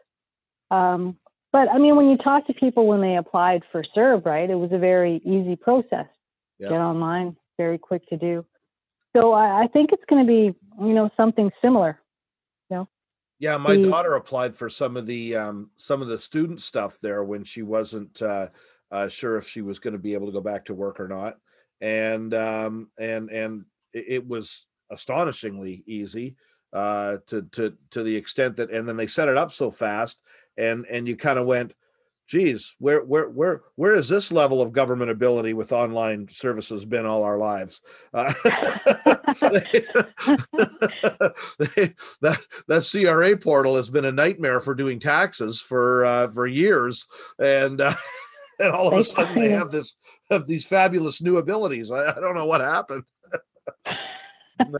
Um, 0.70 1.16
but 1.52 1.68
I 1.68 1.78
mean, 1.78 1.97
when 1.97 2.11
you 2.11 2.16
talk 2.16 2.47
to 2.47 2.54
people 2.54 2.87
when 2.87 3.00
they 3.00 3.16
applied 3.16 3.62
for 3.73 3.82
CERB, 3.97 4.25
right, 4.25 4.49
it 4.49 4.54
was 4.54 4.70
a 4.73 4.78
very 4.78 5.16
easy 5.25 5.56
process. 5.56 6.06
Get 6.61 6.80
online, 6.80 7.37
very 7.61 7.76
quick 7.76 8.09
to 8.09 8.17
do. 8.17 8.43
So 9.14 9.33
I, 9.33 9.64
I 9.64 9.67
think 9.67 9.90
it's 9.93 10.05
going 10.09 10.25
to 10.25 10.26
be, 10.26 10.43
you 10.83 10.95
know, 10.95 11.11
something 11.14 11.50
similar. 11.61 12.00
Yeah, 12.71 12.85
Yeah. 13.38 13.59
my 13.59 13.76
the- 13.76 13.83
daughter 13.90 14.14
applied 14.14 14.57
for 14.57 14.71
some 14.71 14.97
of 14.97 15.05
the 15.05 15.37
um, 15.37 15.71
some 15.76 16.00
of 16.00 16.09
the 16.09 16.17
student 16.19 16.62
stuff 16.62 16.99
there 17.02 17.23
when 17.23 17.45
she 17.45 17.62
wasn't 17.62 18.23
uh, 18.23 18.49
uh, 18.90 19.09
sure 19.09 19.37
if 19.37 19.47
she 19.47 19.61
was 19.61 19.79
going 19.79 19.93
to 19.93 19.99
be 19.99 20.14
able 20.14 20.26
to 20.26 20.33
go 20.33 20.40
back 20.40 20.64
to 20.67 20.75
work 20.75 21.00
or 21.00 21.09
not, 21.09 21.37
and 21.83 22.33
um, 22.33 22.88
and 22.99 23.31
and 23.31 23.64
it, 23.93 24.05
it 24.17 24.26
was 24.26 24.67
astonishingly 24.90 25.83
easy 25.87 26.37
uh, 26.73 27.19
to 27.26 27.43
to 27.52 27.75
to 27.90 28.02
the 28.02 28.17
extent 28.17 28.57
that, 28.57 28.71
and 28.71 28.88
then 28.88 28.97
they 28.97 29.07
set 29.07 29.29
it 29.29 29.37
up 29.37 29.52
so 29.52 29.71
fast, 29.71 30.23
and 30.57 30.87
and 30.90 31.07
you 31.07 31.14
kind 31.17 31.38
of 31.38 31.47
went, 31.47 31.75
geez, 32.31 32.77
where 32.79 33.03
where 33.03 33.29
where 33.29 33.63
where 33.75 33.93
is 33.95 34.09
this 34.09 34.31
level 34.31 34.63
of 34.63 34.73
government 34.73 35.11
ability 35.11 35.53
with 35.53 35.73
online 35.73 36.29
services 36.29 36.85
been 36.87 37.05
all 37.05 37.25
our 37.25 37.37
lives? 37.37 37.83
Uh, 38.15 38.33
that 42.23 42.41
that 42.69 42.89
CRA 42.91 43.37
portal 43.37 43.75
has 43.77 43.91
been 43.91 44.05
a 44.05 44.13
nightmare 44.13 44.61
for 44.61 44.77
doing 44.77 45.01
taxes 45.01 45.61
for 45.61 46.05
uh, 46.05 46.29
for 46.29 46.47
years, 46.47 47.07
and 47.41 47.81
uh, 47.81 47.95
and 48.61 48.71
all 48.71 48.87
of 48.89 48.99
a 48.99 49.03
sudden 49.03 49.37
they 49.37 49.51
have 49.51 49.73
this 49.73 49.97
have 50.31 50.47
these 50.47 50.65
fabulous 50.65 51.21
new 51.21 51.39
abilities. 51.39 51.91
I, 51.91 52.11
I 52.11 52.21
don't 52.21 52.37
know 52.37 52.47
what 52.47 52.61
happened. 52.61 53.03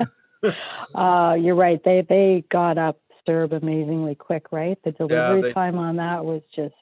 Uh, 0.95 1.37
you're 1.39 1.55
right. 1.55 1.85
They 1.85 2.01
they 2.09 2.43
got 2.51 2.79
up 2.79 2.99
CERB 3.29 3.61
amazingly 3.61 4.15
quick, 4.15 4.47
right? 4.53 4.79
The 4.85 4.93
delivery 4.93 5.43
they- 5.43 5.53
time 5.53 5.77
on 5.77 5.97
that 5.97 6.25
was 6.25 6.41
just. 6.57 6.75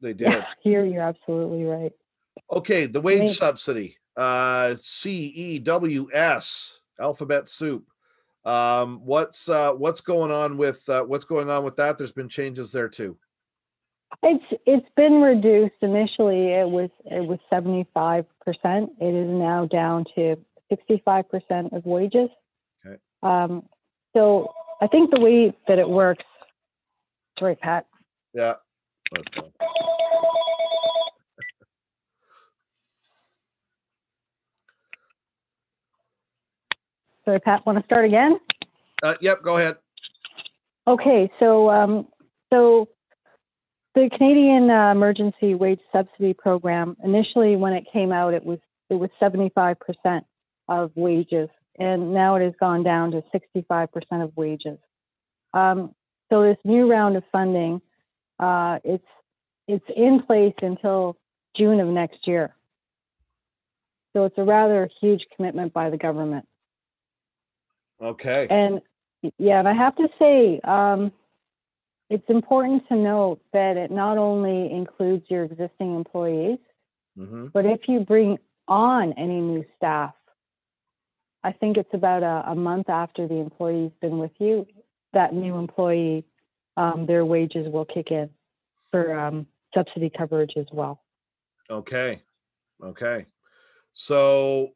They 0.00 0.12
did. 0.12 0.28
Yeah, 0.28 0.44
you're 0.64 0.84
you're 0.86 1.02
absolutely 1.02 1.64
right. 1.64 1.92
Okay, 2.52 2.86
the 2.86 3.00
wage 3.00 3.20
Right. 3.20 3.30
subsidy, 3.30 3.96
uh, 4.16 4.76
C 4.80 5.26
E 5.26 5.58
W 5.58 6.08
S, 6.12 6.80
alphabet 7.00 7.48
soup. 7.48 7.88
Um, 8.44 9.00
what's 9.04 9.48
uh, 9.48 9.72
what's 9.72 10.00
going 10.00 10.30
on 10.30 10.56
with 10.56 10.88
uh, 10.88 11.02
what's 11.02 11.24
going 11.24 11.50
on 11.50 11.64
with 11.64 11.76
that? 11.76 11.98
There's 11.98 12.12
been 12.12 12.28
changes 12.28 12.70
there 12.72 12.88
too. 12.88 13.18
It's 14.22 14.44
it's 14.66 14.86
been 14.96 15.20
reduced. 15.20 15.74
Initially, 15.82 16.52
it 16.52 16.68
was 16.68 16.90
it 17.04 17.26
was 17.26 17.38
75 17.50 18.24
percent. 18.44 18.90
It 19.00 19.14
is 19.14 19.28
now 19.28 19.66
down 19.66 20.04
to 20.14 20.36
65 20.70 21.28
percent 21.28 21.72
of 21.72 21.84
wages. 21.84 22.30
Okay. 22.86 22.96
Um, 23.22 23.64
so 24.16 24.52
I 24.80 24.86
think 24.86 25.10
the 25.10 25.20
way 25.20 25.54
that 25.66 25.78
it 25.78 25.88
works. 25.88 26.24
Sorry, 27.38 27.56
Pat. 27.56 27.86
Yeah. 28.32 28.54
That's 29.12 29.24
fine. 29.34 29.50
Sorry, 37.24 37.40
Pat. 37.40 37.66
Want 37.66 37.78
to 37.78 37.84
start 37.84 38.06
again? 38.06 38.38
Uh, 39.02 39.14
yep. 39.20 39.42
Go 39.42 39.58
ahead. 39.58 39.76
Okay, 40.86 41.30
so 41.38 41.68
um, 41.68 42.08
so 42.50 42.88
the 43.94 44.08
Canadian 44.16 44.70
uh, 44.70 44.92
Emergency 44.92 45.54
Wage 45.54 45.80
Subsidy 45.92 46.32
Program 46.32 46.96
initially, 47.04 47.56
when 47.56 47.74
it 47.74 47.84
came 47.92 48.12
out, 48.12 48.32
it 48.32 48.42
was 48.42 48.58
it 48.88 48.94
was 48.94 49.10
75% 49.20 49.76
of 50.68 50.90
wages, 50.94 51.50
and 51.78 52.14
now 52.14 52.36
it 52.36 52.42
has 52.42 52.54
gone 52.58 52.82
down 52.82 53.10
to 53.10 53.22
65% 53.34 53.88
of 54.22 54.34
wages. 54.34 54.78
Um, 55.52 55.94
so 56.30 56.42
this 56.42 56.56
new 56.64 56.90
round 56.90 57.18
of 57.18 57.24
funding, 57.30 57.82
uh, 58.38 58.78
it's 58.84 59.04
it's 59.66 59.84
in 59.94 60.22
place 60.22 60.54
until 60.62 61.16
June 61.56 61.80
of 61.80 61.88
next 61.88 62.26
year. 62.26 62.54
So 64.12 64.24
it's 64.24 64.38
a 64.38 64.44
rather 64.44 64.88
huge 65.00 65.24
commitment 65.36 65.72
by 65.72 65.90
the 65.90 65.98
government. 65.98 66.46
Okay. 68.00 68.46
And 68.50 68.80
yeah, 69.38 69.58
and 69.58 69.68
I 69.68 69.74
have 69.74 69.96
to 69.96 70.08
say, 70.18 70.60
um, 70.64 71.12
it's 72.08 72.28
important 72.28 72.86
to 72.88 72.96
note 72.96 73.40
that 73.52 73.76
it 73.76 73.90
not 73.90 74.16
only 74.16 74.72
includes 74.72 75.24
your 75.28 75.44
existing 75.44 75.94
employees, 75.94 76.58
hmm 77.16 77.46
but 77.52 77.66
if 77.66 77.80
you 77.88 78.00
bring 78.00 78.38
on 78.68 79.12
any 79.14 79.40
new 79.40 79.64
staff, 79.76 80.14
I 81.42 81.52
think 81.52 81.76
it's 81.76 81.92
about 81.92 82.22
a, 82.22 82.50
a 82.50 82.54
month 82.54 82.88
after 82.88 83.26
the 83.26 83.36
employee's 83.36 83.92
been 84.00 84.18
with 84.18 84.32
you, 84.38 84.66
that 85.12 85.34
new 85.34 85.56
employee, 85.56 86.24
um, 86.78 87.06
their 87.06 87.26
wages 87.26 87.68
will 87.70 87.84
kick 87.84 88.12
in 88.12 88.30
for 88.92 89.18
um, 89.18 89.46
subsidy 89.74 90.10
coverage 90.16 90.52
as 90.56 90.66
well. 90.72 91.02
Okay. 91.68 92.22
Okay. 92.82 93.26
So 93.92 94.70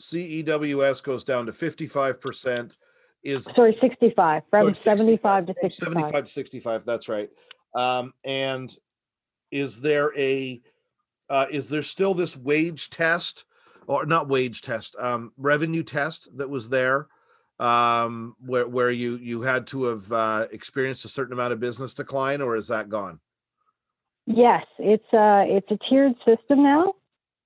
CEWS 0.00 1.02
goes 1.02 1.24
down 1.24 1.46
to 1.46 1.52
55%. 1.52 2.72
Is 3.22 3.44
Sorry, 3.44 3.76
65, 3.82 4.44
from 4.48 4.68
Oh, 4.68 4.72
75 4.72 5.46
to 5.46 5.54
from 5.54 5.70
65. 5.70 5.92
75 5.92 6.24
to 6.24 6.30
65 6.30 6.86
that's 6.86 7.06
right 7.10 7.28
um 7.74 8.14
and 8.24 8.74
is 9.50 9.82
there 9.82 10.18
a 10.18 10.62
uh 11.28 11.44
is 11.50 11.68
there 11.68 11.82
still 11.82 12.14
this 12.14 12.34
wage 12.34 12.88
test 12.88 13.44
or 13.86 14.06
not 14.06 14.26
wage 14.26 14.62
test 14.62 14.96
um 14.98 15.32
revenue 15.36 15.82
test 15.82 16.34
that 16.38 16.48
was 16.48 16.70
there 16.70 17.08
um 17.60 18.34
where 18.44 18.66
where 18.66 18.90
you 18.90 19.16
you 19.16 19.42
had 19.42 19.66
to 19.66 19.84
have 19.84 20.10
uh 20.10 20.46
experienced 20.50 21.04
a 21.04 21.08
certain 21.08 21.32
amount 21.32 21.52
of 21.52 21.60
business 21.60 21.94
decline 21.94 22.40
or 22.40 22.56
is 22.56 22.68
that 22.68 22.88
gone 22.88 23.20
Yes, 24.26 24.64
it's 24.78 25.12
a, 25.12 25.44
it's 25.46 25.70
a 25.70 25.78
tiered 25.88 26.14
system 26.24 26.62
now. 26.62 26.94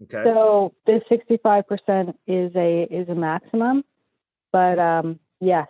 okay 0.02 0.22
So 0.24 0.74
this 0.86 1.02
65% 1.10 2.14
is 2.26 2.52
a 2.54 2.82
is 2.90 3.08
a 3.08 3.14
maximum, 3.14 3.84
but 4.52 4.78
um, 4.78 5.18
yes, 5.40 5.68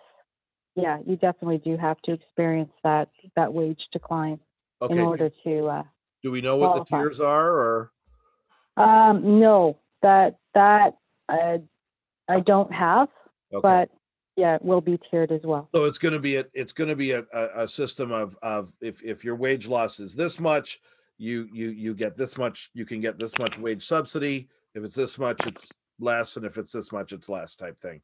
yeah, 0.75 0.99
you 1.07 1.17
definitely 1.17 1.59
do 1.59 1.77
have 1.77 2.01
to 2.03 2.13
experience 2.13 2.73
that 2.83 3.11
that 3.37 3.53
wage 3.53 3.81
decline 3.93 4.41
okay. 4.83 4.95
in 4.95 5.01
order 5.01 5.31
to. 5.45 5.67
Uh, 5.67 5.83
do 6.23 6.31
we 6.31 6.41
know 6.41 6.57
what 6.57 6.75
the 6.77 6.85
tiers 6.85 7.21
are 7.21 7.51
or 7.51 7.93
um, 8.77 9.39
no, 9.39 9.79
that 10.03 10.39
that 10.55 10.97
uh, 11.29 11.59
I 12.29 12.41
don't 12.41 12.73
have, 12.73 13.09
okay 13.53 13.61
but 13.63 13.91
yeah, 14.37 14.57
it 14.57 14.63
will 14.63 14.81
be 14.81 14.99
tiered 15.11 15.31
as 15.31 15.43
well. 15.45 15.69
So 15.75 15.85
it's 15.85 15.99
going 15.99 16.15
to 16.15 16.21
be 16.21 16.37
a 16.37 16.45
it's 16.53 16.73
going 16.73 16.89
to 16.89 16.97
be 16.97 17.13
a, 17.13 17.25
a, 17.33 17.69
system 17.69 18.11
of 18.11 18.37
of 18.43 18.73
if 18.81 19.03
if 19.03 19.25
your 19.25 19.37
wage 19.37 19.69
loss 19.69 20.01
is 20.01 20.15
this 20.15 20.41
much, 20.41 20.81
you 21.19 21.49
you 21.53 21.71
you 21.71 21.95
get 21.95 22.17
this 22.17 22.37
much, 22.37 22.71
you 22.75 22.85
can 22.85 23.01
get 23.01 23.19
this 23.19 23.39
much 23.39 23.59
wage 23.59 23.87
subsidy. 23.87 24.49
If 24.75 24.83
it's 24.83 24.97
this 24.97 25.19
much, 25.19 25.47
it's 25.47 25.71
less, 26.01 26.37
and 26.37 26.45
if 26.45 26.59
it's 26.59 26.73
this 26.73 26.91
much, 26.91 27.13
it's 27.13 27.29
less 27.29 27.55
type 27.55 27.79
thing, 27.81 28.01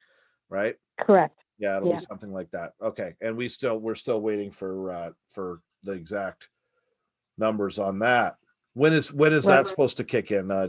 right? 0.48 0.76
Correct. 1.00 1.36
Yeah, 1.58 1.78
it'll 1.78 1.88
Yeah. 1.88 1.96
be 1.96 2.02
something 2.02 2.32
like 2.32 2.50
that. 2.52 2.72
Okay, 2.80 3.14
and 3.20 3.36
we 3.36 3.48
still 3.48 3.78
we're 3.78 3.96
still 3.96 4.20
waiting 4.20 4.52
for 4.52 4.92
uh 4.92 5.10
for 5.30 5.62
the 5.82 5.92
exact 5.92 6.48
numbers 7.38 7.78
on 7.78 7.98
that. 8.00 8.36
When 8.74 8.92
is 8.92 9.12
when 9.12 9.32
is 9.32 9.44
that 9.46 9.66
supposed 9.66 9.96
to 9.96 10.04
kick 10.04 10.30
in? 10.30 10.50
Uh, 10.50 10.68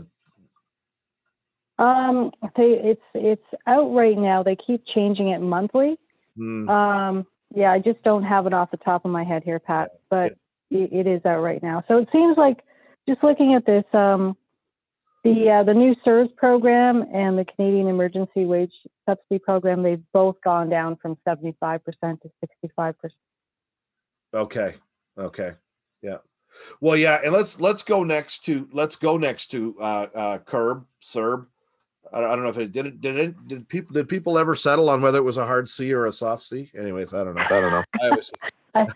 Um, 1.78 2.32
they, 2.56 2.78
it's 2.82 3.02
it's 3.14 3.46
out 3.66 3.92
right 3.94 4.16
now. 4.16 4.42
They 4.42 4.56
keep 4.56 4.84
changing 4.94 5.28
it 5.28 5.40
monthly. 5.40 5.96
hmm, 6.36 6.68
Um, 6.68 7.26
yeah, 7.54 7.72
I 7.72 7.78
just 7.78 8.02
don't 8.02 8.22
have 8.22 8.46
it 8.46 8.54
off 8.54 8.70
the 8.70 8.76
top 8.78 9.04
of 9.04 9.10
my 9.10 9.24
head 9.24 9.42
here, 9.44 9.58
Pat, 9.58 9.90
but 10.10 10.32
i 10.72 10.88
it 10.90 11.06
is 11.06 11.24
out 11.26 11.42
right 11.42 11.62
now. 11.62 11.84
So 11.88 11.98
it 11.98 12.08
seems 12.12 12.36
like 12.38 12.64
just 13.08 13.22
looking 13.22 13.54
at 13.54 13.66
this, 13.66 13.84
um, 13.92 14.36
the 15.24 15.50
uh, 15.50 15.62
the 15.64 15.74
new 15.74 15.94
CERS 16.06 16.34
program 16.36 17.04
and 17.12 17.38
the 17.38 17.44
Canadian 17.44 17.88
Emergency 17.88 18.44
Wage 18.44 18.72
Subsidy 19.08 19.38
Program, 19.38 19.82
they've 19.82 20.02
both 20.12 20.36
gone 20.42 20.68
down 20.68 20.96
from 20.96 21.16
75% 21.26 21.80
to 22.22 22.30
65%. 22.76 22.94
okay, 24.34 24.74
okay, 25.18 25.52
yeah. 26.02 26.18
Well, 26.80 26.96
yeah, 26.96 27.20
and 27.24 27.32
let's 27.32 27.60
let's 27.60 27.82
go 27.82 28.04
next 28.04 28.44
to 28.46 28.68
let's 28.72 28.96
go 28.96 29.16
next 29.16 29.46
to 29.52 29.76
uh, 29.80 30.06
uh, 30.14 30.38
Curb 30.38 30.86
Serb. 31.00 31.46
I 32.12 32.20
don't, 32.20 32.30
I 32.30 32.34
don't 32.34 32.44
know 32.44 32.50
if 32.50 32.58
it 32.58 32.72
did 32.72 32.86
it 32.86 33.00
did 33.00 33.16
it 33.18 33.48
did 33.48 33.68
people 33.68 33.94
did 33.94 34.08
people 34.08 34.38
ever 34.38 34.54
settle 34.54 34.90
on 34.90 35.00
whether 35.00 35.18
it 35.18 35.22
was 35.22 35.38
a 35.38 35.46
hard 35.46 35.68
C 35.70 35.92
or 35.92 36.06
a 36.06 36.12
soft 36.12 36.44
C? 36.44 36.70
Anyways, 36.76 37.14
I 37.14 37.24
don't 37.24 37.34
know. 37.34 37.42
I 37.42 37.48
don't 37.48 37.70
know. 37.70 37.84
I 38.02 38.08
always 38.10 38.30
I, 38.74 38.86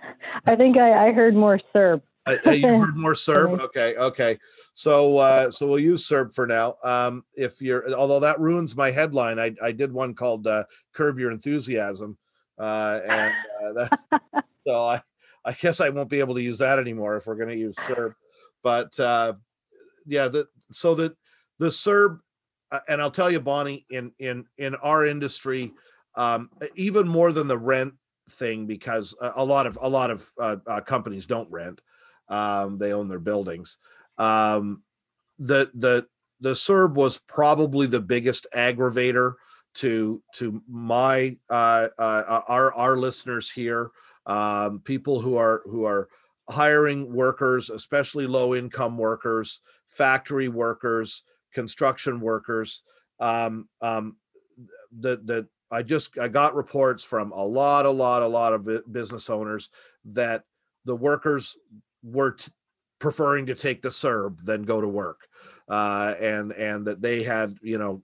I 0.46 0.56
think 0.56 0.76
I, 0.76 1.08
I 1.08 1.12
heard 1.12 1.34
more 1.34 1.60
Serb. 1.72 2.02
I- 2.26 2.52
you've 2.52 2.80
heard 2.80 2.96
more 2.96 3.14
Serb. 3.26 3.60
Okay, 3.60 3.94
okay. 3.96 4.38
So 4.74 5.16
uh, 5.18 5.50
so 5.50 5.66
we'll 5.66 5.78
use 5.78 6.04
Serb 6.04 6.34
for 6.34 6.46
now. 6.46 6.76
Um, 6.82 7.24
if 7.34 7.62
you're 7.62 7.94
although 7.94 8.20
that 8.20 8.40
ruins 8.40 8.76
my 8.76 8.90
headline, 8.90 9.38
I 9.38 9.54
I 9.62 9.72
did 9.72 9.92
one 9.92 10.14
called 10.14 10.46
uh, 10.46 10.64
"Curb 10.92 11.18
Your 11.18 11.30
Enthusiasm," 11.30 12.18
uh, 12.58 13.00
and 13.08 13.34
uh, 13.64 13.72
that, 13.72 14.44
so 14.66 14.84
I 14.84 15.02
I 15.44 15.52
guess 15.52 15.80
I 15.80 15.88
won't 15.88 16.10
be 16.10 16.20
able 16.20 16.34
to 16.34 16.42
use 16.42 16.58
that 16.58 16.78
anymore 16.78 17.16
if 17.16 17.26
we're 17.26 17.36
going 17.36 17.48
to 17.50 17.56
use 17.56 17.76
Serb. 17.86 18.14
But 18.62 18.98
uh, 18.98 19.34
yeah, 20.04 20.28
the 20.28 20.48
so 20.72 20.94
that 20.96 21.16
the 21.58 21.68
CERB, 21.68 22.18
uh, 22.70 22.80
and 22.88 23.00
I'll 23.00 23.10
tell 23.10 23.30
you, 23.30 23.40
Bonny, 23.40 23.86
in 23.90 24.12
in 24.18 24.44
in 24.58 24.74
our 24.76 25.06
industry, 25.06 25.72
um, 26.14 26.50
even 26.74 27.08
more 27.08 27.32
than 27.32 27.48
the 27.48 27.58
rent 27.58 27.94
thing, 28.30 28.66
because 28.66 29.14
a, 29.20 29.32
a 29.36 29.44
lot 29.44 29.66
of 29.66 29.78
a 29.80 29.88
lot 29.88 30.10
of 30.10 30.28
uh, 30.40 30.56
uh, 30.66 30.80
companies 30.80 31.26
don't 31.26 31.50
rent; 31.50 31.80
um, 32.28 32.78
they 32.78 32.92
own 32.92 33.08
their 33.08 33.20
buildings. 33.20 33.78
Um, 34.18 34.82
the 35.38 35.70
the 35.74 36.06
the 36.40 36.52
CERB 36.52 36.94
was 36.94 37.18
probably 37.18 37.86
the 37.86 38.00
biggest 38.00 38.46
aggravator 38.54 39.34
to 39.74 40.22
to 40.34 40.62
my 40.68 41.36
uh, 41.50 41.88
uh, 41.98 42.40
our 42.48 42.72
our 42.74 42.96
listeners 42.96 43.50
here 43.50 43.90
um, 44.26 44.80
people 44.80 45.20
who 45.20 45.36
are 45.36 45.62
who 45.64 45.84
are 45.84 46.08
hiring 46.50 47.12
workers, 47.12 47.70
especially 47.70 48.26
low 48.26 48.54
income 48.54 48.98
workers, 48.98 49.60
factory 49.88 50.48
workers, 50.48 51.22
construction 51.56 52.20
workers. 52.20 52.82
Um, 53.18 53.66
um, 53.80 54.16
I 55.70 55.82
just 55.82 56.18
I 56.18 56.28
got 56.28 56.54
reports 56.54 57.02
from 57.02 57.32
a 57.32 57.44
lot, 57.44 57.86
a 57.86 57.90
lot, 57.90 58.22
a 58.22 58.28
lot 58.28 58.52
of 58.52 58.92
business 58.92 59.30
owners 59.30 59.70
that 60.12 60.44
the 60.84 60.94
workers 60.94 61.56
were 62.02 62.32
t- 62.32 62.52
preferring 62.98 63.46
to 63.46 63.54
take 63.54 63.80
the 63.80 63.88
CERB 63.88 64.44
than 64.44 64.64
go 64.64 64.82
to 64.82 64.86
work, 64.86 65.26
uh, 65.68 66.14
and 66.20 66.52
and 66.52 66.86
that 66.86 67.00
they 67.00 67.22
had 67.22 67.56
you 67.62 67.78
know 67.78 68.02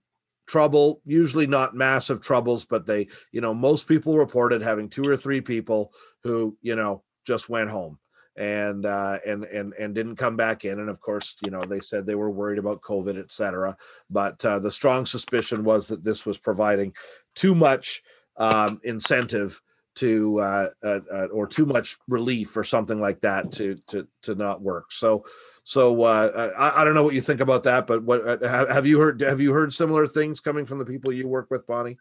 trouble 0.48 1.02
usually 1.04 1.46
not 1.46 1.74
massive 1.74 2.20
troubles 2.20 2.64
but 2.64 2.84
they 2.84 3.06
you 3.30 3.40
know 3.40 3.54
most 3.54 3.86
people 3.86 4.18
reported 4.18 4.60
having 4.60 4.88
two 4.88 5.06
or 5.06 5.16
three 5.16 5.40
people 5.40 5.92
who 6.24 6.56
you 6.62 6.74
know 6.74 7.04
just 7.24 7.48
went 7.48 7.70
home 7.70 7.96
and 8.36 8.86
uh 8.86 9.18
and 9.26 9.44
and 9.44 9.74
and 9.74 9.94
didn't 9.94 10.16
come 10.16 10.36
back 10.36 10.64
in 10.64 10.80
and 10.80 10.88
of 10.88 11.00
course 11.00 11.36
you 11.42 11.50
know 11.50 11.64
they 11.64 11.80
said 11.80 12.06
they 12.06 12.14
were 12.14 12.30
worried 12.30 12.58
about 12.58 12.80
covid 12.80 13.18
etc 13.18 13.76
but 14.08 14.42
uh, 14.44 14.58
the 14.58 14.70
strong 14.70 15.04
suspicion 15.04 15.64
was 15.64 15.88
that 15.88 16.02
this 16.02 16.24
was 16.24 16.38
providing 16.38 16.94
too 17.34 17.54
much 17.54 18.02
um 18.38 18.80
incentive 18.84 19.60
to 19.94 20.40
uh, 20.40 20.70
uh, 20.82 21.00
uh 21.12 21.26
or 21.26 21.46
too 21.46 21.66
much 21.66 21.98
relief 22.08 22.56
or 22.56 22.64
something 22.64 22.98
like 22.98 23.20
that 23.20 23.52
to 23.52 23.76
to 23.86 24.08
to 24.22 24.34
not 24.34 24.62
work 24.62 24.90
so 24.90 25.22
so 25.64 26.02
uh 26.02 26.50
i, 26.58 26.80
I 26.80 26.84
don't 26.84 26.94
know 26.94 27.04
what 27.04 27.14
you 27.14 27.20
think 27.20 27.40
about 27.40 27.64
that 27.64 27.86
but 27.86 28.02
what 28.02 28.42
have, 28.42 28.70
have 28.70 28.86
you 28.86 28.98
heard 28.98 29.20
have 29.20 29.40
you 29.42 29.52
heard 29.52 29.74
similar 29.74 30.06
things 30.06 30.40
coming 30.40 30.64
from 30.64 30.78
the 30.78 30.86
people 30.86 31.12
you 31.12 31.28
work 31.28 31.50
with 31.50 31.66
bonny 31.66 31.98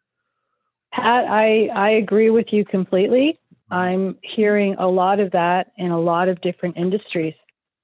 Pat, 0.94 1.26
I, 1.26 1.68
I 1.68 1.90
agree 1.92 2.30
with 2.30 2.52
you 2.52 2.66
completely. 2.66 3.40
I'm 3.72 4.18
hearing 4.36 4.76
a 4.78 4.88
lot 4.88 5.20
of 5.20 5.32
that 5.32 5.72
in 5.78 5.92
a 5.92 6.00
lot 6.00 6.28
of 6.30 6.42
different 6.42 6.78
industries. 6.78 7.34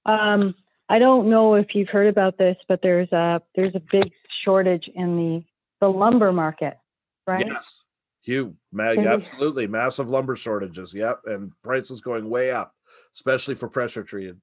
Um, 0.06 0.54
I 0.90 1.00
don't 1.00 1.30
know 1.30 1.56
if 1.56 1.68
you've 1.74 1.90
heard 1.90 2.08
about 2.08 2.38
this, 2.38 2.58
but 2.68 2.82
there's 2.82 3.12
a 3.12 3.42
there's 3.56 3.76
a 3.76 3.82
big 3.92 4.12
shortage 4.44 4.90
in 4.96 5.18
the 5.18 5.44
the 5.82 5.88
lumber 5.92 6.32
market, 6.32 6.78
right? 7.26 7.46
Yes. 7.46 7.84
Hugh, 8.22 8.56
ma- 8.74 8.94
Maybe- 8.94 9.08
absolutely 9.08 9.68
massive 9.68 10.10
lumber 10.10 10.36
shortages. 10.36 10.94
Yep, 10.94 11.22
and 11.26 11.52
prices 11.64 12.02
going 12.02 12.30
way 12.30 12.52
up, 12.52 12.74
especially 13.16 13.56
for 13.56 13.70
pressure 13.70 14.04
treated. 14.04 14.40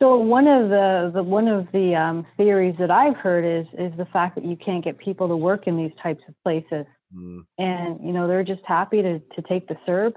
So 0.00 0.16
one 0.16 0.48
of 0.48 0.68
the, 0.68 1.12
the 1.14 1.22
one 1.22 1.46
of 1.48 1.68
the 1.72 1.94
um, 1.94 2.26
theories 2.36 2.74
that 2.78 2.90
I've 2.90 3.16
heard 3.16 3.44
is 3.44 3.66
is 3.78 3.96
the 3.98 4.06
fact 4.06 4.34
that 4.34 4.44
you 4.44 4.56
can't 4.56 4.82
get 4.84 4.98
people 4.98 5.28
to 5.28 5.36
work 5.36 5.66
in 5.66 5.76
these 5.76 5.92
types 6.02 6.22
of 6.28 6.34
places, 6.42 6.86
Mm, 7.14 7.44
and 7.58 8.00
you 8.04 8.12
know 8.12 8.26
they're 8.26 8.42
just 8.42 8.62
happy 8.66 9.02
to 9.02 9.18
to 9.18 9.42
take 9.46 9.68
the 9.68 9.76
CERB, 9.86 10.14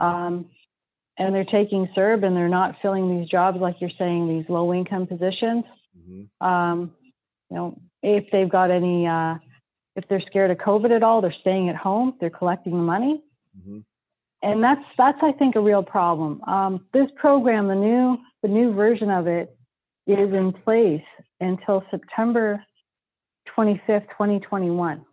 um, 0.00 0.46
and 1.18 1.34
they're 1.34 1.44
taking 1.44 1.88
CERB 1.96 2.24
and 2.24 2.36
they're 2.36 2.48
not 2.48 2.76
filling 2.80 3.18
these 3.18 3.28
jobs 3.28 3.58
like 3.60 3.76
you're 3.80 3.90
saying 3.98 4.28
these 4.28 4.48
low 4.48 4.72
income 4.72 5.06
positions. 5.06 5.64
mhm. 5.98 6.28
Um, 6.40 6.94
you 7.50 7.56
know 7.56 7.80
if 8.02 8.30
they've 8.30 8.48
got 8.48 8.70
any 8.70 9.06
uh, 9.06 9.36
if 9.96 10.06
they're 10.08 10.20
scared 10.30 10.50
of 10.52 10.58
COVID 10.58 10.94
at 10.94 11.02
all, 11.02 11.20
they're 11.20 11.34
staying 11.40 11.68
at 11.68 11.76
home. 11.76 12.14
They're 12.20 12.30
collecting 12.30 12.72
the 12.72 12.78
money 12.96 13.22
Mhm. 13.58 13.84
and 14.42 14.62
that's 14.62 14.84
that's 14.96 15.18
I 15.22 15.32
think 15.32 15.56
a 15.56 15.60
real 15.60 15.82
problem. 15.82 16.42
Um, 16.44 16.86
this 16.92 17.10
program, 17.16 17.66
the 17.68 17.74
new 17.74 18.18
the 18.42 18.48
new 18.48 18.72
version 18.72 19.10
of 19.10 19.26
it, 19.26 19.56
is 20.06 20.32
in 20.32 20.52
place 20.52 21.02
until 21.40 21.84
September 21.90 22.64
25th, 23.56 24.08
2021. 24.10 25.04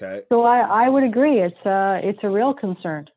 Okay. 0.00 0.22
So 0.28 0.42
I, 0.42 0.60
I 0.84 0.88
would 0.88 1.02
agree, 1.04 1.40
it's 1.40 1.66
uh 1.66 2.00
it's 2.02 2.18
a 2.22 2.28
real 2.28 2.52
concern. 2.54 3.08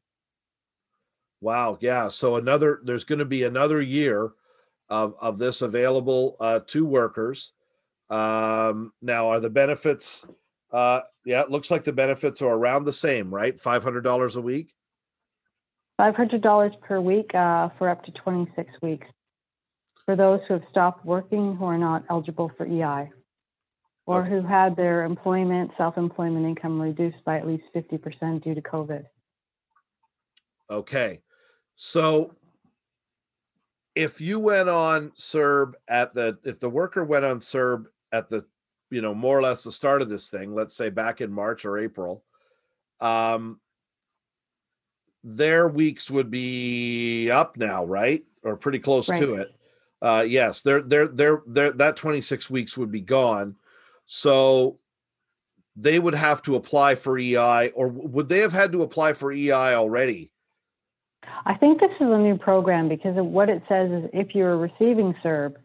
Wow. 1.41 1.77
Yeah. 1.82 2.08
So 2.08 2.36
another 2.36 2.80
there's 2.84 3.04
going 3.04 3.19
to 3.19 3.25
be 3.25 3.43
another 3.43 3.82
year 3.82 4.32
of 4.89 5.15
of 5.19 5.38
this 5.39 5.62
available 5.62 6.38
uh, 6.39 6.60
to 6.67 6.86
workers. 6.86 7.51
Um, 8.10 8.93
now, 9.01 9.30
are 9.30 9.39
the 9.39 9.49
benefits? 9.49 10.25
Uh, 10.71 11.01
yeah, 11.25 11.41
it 11.41 11.49
looks 11.49 11.71
like 11.71 11.84
the 11.84 11.93
benefits 11.93 12.41
are 12.41 12.54
around 12.54 12.86
the 12.86 12.93
same, 12.93 13.34
right? 13.34 13.60
Five 13.60 13.84
hundred 13.84 14.01
dollars 14.01 14.36
a 14.36 14.41
week. 14.41 14.73
$500 15.99 16.82
per 16.82 16.99
week 16.99 17.36
uh, 17.36 17.69
for 17.77 17.88
up 17.88 18.04
to 18.06 18.12
26 18.12 18.73
weeks 18.82 19.06
for 20.04 20.15
those 20.15 20.39
who 20.47 20.56
have 20.56 20.63
stopped 20.67 21.06
working 21.06 21.56
who 21.56 21.65
are 21.65 21.77
not 21.77 22.04
eligible 22.10 22.51
for 22.58 22.65
EI 22.65 23.12
or 24.08 24.21
Okay. 24.21 24.30
who 24.32 24.41
had 24.41 24.75
their 24.75 25.04
employment, 25.04 25.69
self-employment 25.77 26.43
income 26.43 26.82
reduced 26.82 27.23
by 27.23 27.38
at 27.38 27.45
least 27.45 27.65
50% 27.75 28.43
due 28.43 28.56
to 28.56 28.62
COVID. 28.63 29.04
Okay. 30.71 31.21
So 31.84 32.36
if 33.96 34.22
you 34.22 34.38
went 34.38 34.70
on 34.70 35.10
CERB 35.17 35.74
at 35.88 36.13
the 36.13 36.38
if 36.44 36.60
the 36.60 36.70
worker 36.70 37.04
went 37.04 37.26
on 37.26 37.39
CERB 37.39 37.88
at 38.12 38.30
the 38.30 38.46
you 38.91 39.02
know 39.02 39.15
more 39.15 39.39
or 39.39 39.41
less 39.41 39.63
the 39.63 39.72
start 39.72 40.04
of 40.04 40.08
this 40.08 40.30
thing, 40.30 40.54
let's 40.54 40.76
say 40.76 40.91
back 40.91 41.22
in 41.22 41.34
March 41.34 41.65
or 41.65 41.80
April, 41.80 42.24
um 43.00 43.60
their 45.24 45.67
weeks 45.67 46.12
would 46.12 46.30
be 46.30 47.32
up 47.32 47.58
now, 47.58 47.84
right? 47.84 48.24
Or 48.44 48.58
pretty 48.58 48.80
close 48.80 49.08
to 49.08 49.34
it. 49.34 49.50
Uh 50.04 50.24
yes, 50.28 50.62
they're 50.62 50.84
they're 50.84 51.08
they're 51.08 51.41
they're 51.48 51.72
that 51.72 51.96
26 51.96 52.48
weeks 52.52 52.78
would 52.78 52.91
be 52.91 53.02
gone. 53.02 53.56
So 54.06 54.78
they 55.76 55.98
would 55.98 56.13
have 56.13 56.44
to 56.44 56.58
apply 56.58 56.94
for 56.94 57.17
EI 57.17 57.70
or 57.70 57.88
would 57.88 58.30
they 58.30 58.39
have 58.41 58.54
had 58.54 58.72
to 58.74 58.84
apply 58.84 59.13
for 59.13 59.32
EI 59.32 59.74
already? 59.74 60.32
I 61.45 61.55
think 61.55 61.79
this 61.79 61.91
is 61.99 62.07
a 62.07 62.17
new 62.17 62.38
program 62.38 62.89
because 62.89 63.17
of 63.17 63.25
what 63.25 63.49
it 63.49 63.62
says 63.69 63.89
is 63.91 64.10
if 64.13 64.34
you're 64.36 64.57
receiving 64.57 65.13
CERB, 65.23 65.55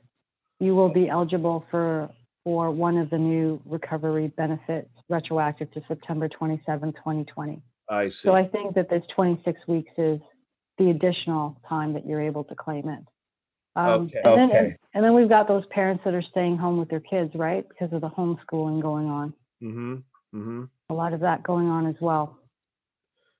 you 0.60 0.74
will 0.74 0.88
be 0.88 1.08
eligible 1.08 1.64
for 1.70 2.08
for 2.44 2.70
one 2.70 2.96
of 2.96 3.10
the 3.10 3.18
new 3.18 3.60
recovery 3.66 4.28
benefits 4.36 4.88
retroactive 5.08 5.68
to 5.72 5.82
September 5.88 6.28
27, 6.28 6.92
2020. 6.92 7.60
I 7.88 8.04
see. 8.08 8.10
So 8.12 8.34
I 8.36 8.46
think 8.46 8.76
that 8.76 8.88
this 8.88 9.02
26 9.16 9.58
weeks 9.66 9.90
is 9.98 10.20
the 10.78 10.90
additional 10.90 11.60
time 11.68 11.92
that 11.94 12.06
you're 12.06 12.20
able 12.22 12.44
to 12.44 12.54
claim 12.54 12.88
it. 12.88 13.00
Um, 13.74 14.02
Okay. 14.04 14.20
And 14.22 14.38
then, 14.38 14.50
Okay. 14.50 14.76
and 14.94 15.04
then 15.04 15.14
we've 15.14 15.28
got 15.28 15.48
those 15.48 15.66
parents 15.66 16.04
that 16.04 16.14
are 16.14 16.22
staying 16.22 16.56
home 16.56 16.78
with 16.78 16.88
their 16.88 17.00
kids, 17.00 17.34
right? 17.34 17.68
Because 17.68 17.92
of 17.92 18.00
the 18.00 18.10
homeschooling 18.10 18.80
going 18.80 19.08
on. 19.08 19.34
Mm-hmm. 19.60 19.94
Mm-hmm. 20.34 20.64
A 20.90 20.94
lot 20.94 21.12
of 21.14 21.20
that 21.20 21.42
going 21.42 21.66
on 21.68 21.86
as 21.88 21.96
well. 22.00 22.38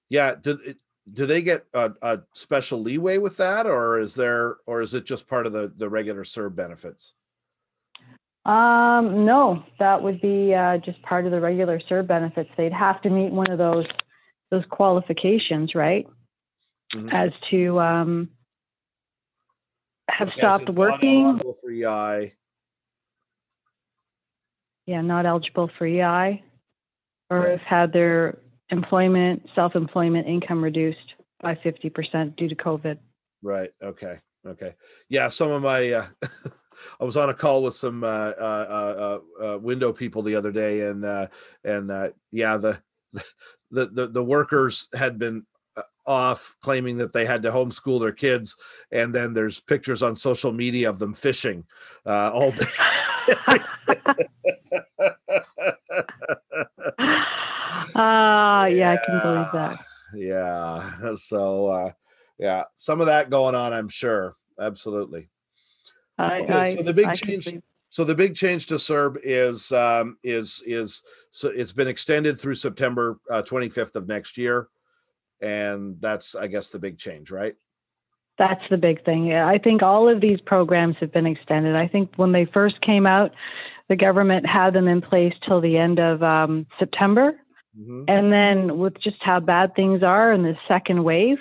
Yeah. 0.09 0.35
Do 0.35 0.59
it- 0.65 0.79
do 1.13 1.27
they 1.27 1.43
get 1.43 1.67
a, 1.73 1.93
a 2.03 2.21
special 2.35 2.81
leeway 2.83 3.19
with 3.19 3.37
that, 3.37 3.67
or 3.67 3.99
is 3.99 4.15
there, 4.15 4.57
or 4.67 4.81
is 4.81 4.95
it 4.95 5.05
just 5.05 5.29
part 5.29 5.47
of 5.47 5.53
the 5.53 5.73
the 5.77 5.89
regular 5.89 6.25
CERB 6.25 6.55
benefits? 6.57 7.13
Um, 8.45 9.25
no, 9.25 9.65
that 9.79 10.03
would 10.03 10.21
be 10.21 10.55
uh, 10.55 10.79
just 10.79 11.01
part 11.03 11.27
of 11.27 11.33
the 11.33 11.41
regular 11.41 11.81
CERB 11.81 12.07
benefits. 12.07 12.51
They'd 12.57 12.73
have 12.73 13.03
to 13.03 13.11
meet 13.11 13.33
one 13.33 13.51
of 13.51 13.59
those 13.59 13.87
those 14.51 14.65
qualifications, 14.71 15.75
right? 15.75 16.07
Mhm. 16.95 17.13
As 17.13 17.33
to 17.51 17.81
um, 17.81 18.31
have 20.09 20.29
as 20.29 20.35
stopped 20.35 20.69
in 20.69 20.75
working, 20.77 21.41
for 21.61 21.71
EI. 21.71 22.33
yeah, 24.87 25.01
not 25.01 25.27
eligible 25.27 25.69
for 25.77 25.87
EI, 25.87 26.43
or 27.31 27.41
Right. 27.41 27.51
have 27.51 27.61
had 27.61 27.93
their 27.93 28.39
employment, 28.71 29.47
self-employment 29.55 30.27
income 30.27 30.63
reduced 30.63 31.15
by 31.41 31.55
50% 31.55 32.37
due 32.37 32.49
to 32.49 32.55
COVID. 32.55 32.99
Right. 33.43 33.71
Okay. 33.83 34.19
Okay. 34.47 34.75
Yeah. 35.09 35.29
Some 35.29 35.51
of 35.51 35.63
my, 35.63 35.93
uh, 35.93 36.07
I 37.01 37.05
was 37.05 37.17
on 37.17 37.31
a 37.31 37.35
call 37.35 37.63
with 37.63 37.75
some 37.75 38.05
uh, 38.05 38.33
uh, 38.39 39.19
uh, 39.41 39.45
uh, 39.45 39.59
window 39.59 39.93
people 39.93 40.23
the 40.23 40.35
other 40.35 40.53
day, 40.53 40.83
and 40.83 41.05
uh, 41.05 41.29
and 41.65 41.91
uh, 41.91 42.11
yeah, 42.31 42.57
the, 42.57 42.81
the 43.71 43.87
the 43.87 44.09
the 44.09 44.25
workers 44.25 44.89
had 44.95 45.19
been 45.19 45.47
uh, 45.77 45.83
off 46.07 46.57
claiming 46.61 46.99
that 46.99 47.13
they 47.13 47.27
had 47.27 47.43
to 47.43 47.51
homeschool 47.51 48.01
their 48.01 48.13
kids, 48.13 48.57
and 48.91 49.15
then 49.15 49.33
there's 49.35 49.61
pictures 49.61 50.03
on 50.03 50.17
social 50.17 50.53
media 50.53 50.91
of 50.91 50.99
them 50.99 51.15
fishing 51.15 51.65
uh, 52.05 52.31
all 52.33 52.51
day. 52.51 52.67
Ah, 57.95 58.67
yeah, 58.67 58.93
I 58.93 59.07
can 59.07 59.21
believe 59.21 59.53
that. 59.53 59.79
Yeah. 60.15 61.15
So 61.17 61.67
uh, 61.69 61.93
yeah, 62.39 62.65
some 62.77 63.01
of 63.01 63.07
that 63.07 63.31
going 63.31 63.55
on, 63.55 63.73
I'm 63.73 63.89
sure. 63.89 64.37
Absolutely. 64.61 65.29
I, 66.19 66.41
Okay, 66.41 66.53
I, 66.55 66.77
so 66.77 66.83
the 66.83 66.95
big 66.95 67.07
I 67.07 67.15
change- 67.15 67.61
So 67.91 68.05
the 68.05 68.15
big 68.15 68.35
change 68.35 68.67
to 68.67 68.75
CERB 68.75 69.19
is 69.23 69.73
um, 69.73 70.17
is 70.23 70.63
is 70.67 71.03
so 71.31 71.49
it's 71.49 71.73
been 71.73 71.89
extended 71.89 72.39
through 72.41 72.55
September 72.57 73.19
uh, 73.31 73.43
25th 73.43 73.97
of 73.97 74.07
next 74.09 74.37
year, 74.39 74.69
and 75.41 75.97
that's 76.01 76.35
I 76.35 76.47
guess 76.47 76.71
the 76.71 76.79
big 76.79 76.99
change, 76.99 77.31
right? 77.31 77.55
That's 78.39 78.63
the 78.71 78.77
big 78.77 79.03
thing. 79.05 79.27
Yeah, 79.27 79.47
I 79.49 79.59
think 79.59 79.83
all 79.83 80.09
of 80.09 80.21
these 80.21 80.41
programs 80.43 80.97
have 81.01 81.13
been 81.13 81.27
extended. 81.27 81.75
I 81.75 81.89
think 81.89 82.11
when 82.17 82.33
they 82.33 82.45
first 82.47 82.79
came 82.83 83.07
out, 83.07 83.33
the 83.89 83.97
government 83.97 84.45
had 84.47 84.75
them 84.75 84.89
in 84.89 85.01
place 85.01 85.33
till 85.47 85.61
the 85.63 85.77
end 85.79 85.99
of 85.99 86.23
um, 86.23 86.67
September. 86.79 87.33
Mhm. 87.79 88.05
And 88.09 88.33
then 88.33 88.79
with 88.79 88.99
just 89.01 89.23
how 89.23 89.41
bad 89.41 89.75
things 89.75 90.03
are 90.03 90.33
in 90.33 90.43
the 90.43 90.57
second 90.67 91.03
wave, 91.05 91.39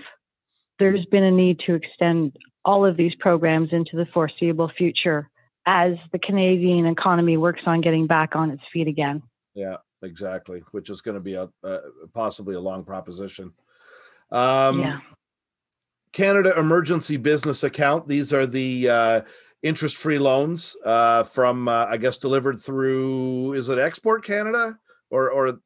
there's 0.80 1.06
been 1.06 1.24
a 1.24 1.32
need 1.32 1.60
to 1.66 1.74
extend 1.74 2.38
all 2.66 2.86
of 2.86 2.98
these 2.98 3.16
programs 3.16 3.72
into 3.72 3.96
the 3.96 4.06
foreseeable 4.08 4.70
future 4.78 5.30
as 5.66 5.94
the 6.12 6.20
Canadian 6.20 6.86
economy 6.86 7.38
works 7.38 7.62
on 7.66 7.82
getting 7.82 8.08
back 8.08 8.36
on 8.36 8.52
its 8.52 8.64
feet 8.74 8.88
again. 8.88 9.22
Yeah, 9.54 9.78
exactly. 10.02 10.64
Which 10.72 10.90
is 10.90 11.02
going 11.02 11.16
to 11.16 11.22
be 11.22 11.36
a 11.36 11.50
uh, 11.64 11.80
possibly 12.14 12.56
a 12.56 12.60
long 12.60 12.84
proposition. 12.84 13.54
Um, 14.32 14.80
yeah. 14.82 15.00
Canada 16.12 16.58
Emergency 16.58 17.18
Business 17.18 17.64
Account. 17.64 18.08
These 18.08 18.32
are 18.32 18.48
the 18.48 18.90
uh, 18.90 19.22
interest-free 19.64 20.20
loans 20.20 20.76
uh, 20.86 21.24
from, 21.24 21.68
uh, 21.68 21.88
I 21.90 21.98
guess, 21.98 22.18
delivered 22.18 22.60
through. 22.60 23.54
Is 23.54 23.70
it 23.70 23.78
Export 23.78 24.24
Canada 24.24 24.78
or 25.10 25.30
or 25.30 25.60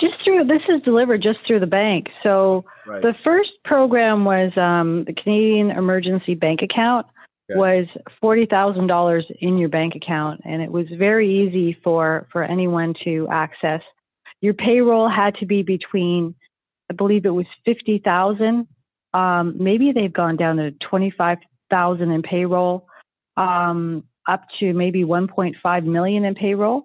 Just 0.00 0.14
through 0.24 0.44
this 0.44 0.62
is 0.68 0.82
delivered 0.82 1.22
just 1.22 1.38
through 1.46 1.60
the 1.60 1.66
bank. 1.66 2.08
So 2.22 2.64
right? 2.86 3.02
The 3.02 3.14
first 3.22 3.50
program 3.64 4.24
was 4.24 4.50
um, 4.56 5.04
the 5.04 5.12
Canadian 5.12 5.70
Emergency 5.70 6.34
Bank 6.34 6.60
Account 6.62 7.06
Okay. 7.50 7.58
was 7.58 7.86
forty 8.20 8.46
thousand 8.46 8.86
dollars 8.86 9.26
in 9.40 9.58
your 9.58 9.68
bank 9.68 9.94
account, 9.96 10.40
and 10.44 10.62
it 10.62 10.70
was 10.70 10.86
very 10.96 11.28
easy 11.46 11.76
for 11.82 12.28
for 12.30 12.44
anyone 12.44 12.94
to 13.04 13.26
access. 13.30 13.80
Your 14.40 14.54
payroll 14.54 15.08
had 15.08 15.34
to 15.36 15.46
be 15.46 15.62
between, 15.62 16.34
I 16.90 16.94
believe 16.94 17.26
it 17.26 17.30
was 17.30 17.46
fifty 17.64 17.98
thousand. 17.98 18.68
Um, 19.12 19.56
maybe 19.58 19.92
they've 19.92 20.12
gone 20.12 20.36
down 20.36 20.56
to 20.56 20.70
twenty 20.88 21.10
five 21.10 21.38
thousand 21.68 22.12
in 22.12 22.22
payroll, 22.22 22.86
um, 23.36 24.04
up 24.28 24.44
to 24.60 24.72
maybe 24.72 25.04
one 25.04 25.26
point 25.26 25.56
five 25.62 25.84
million 25.84 26.24
in 26.24 26.34
payroll 26.34 26.84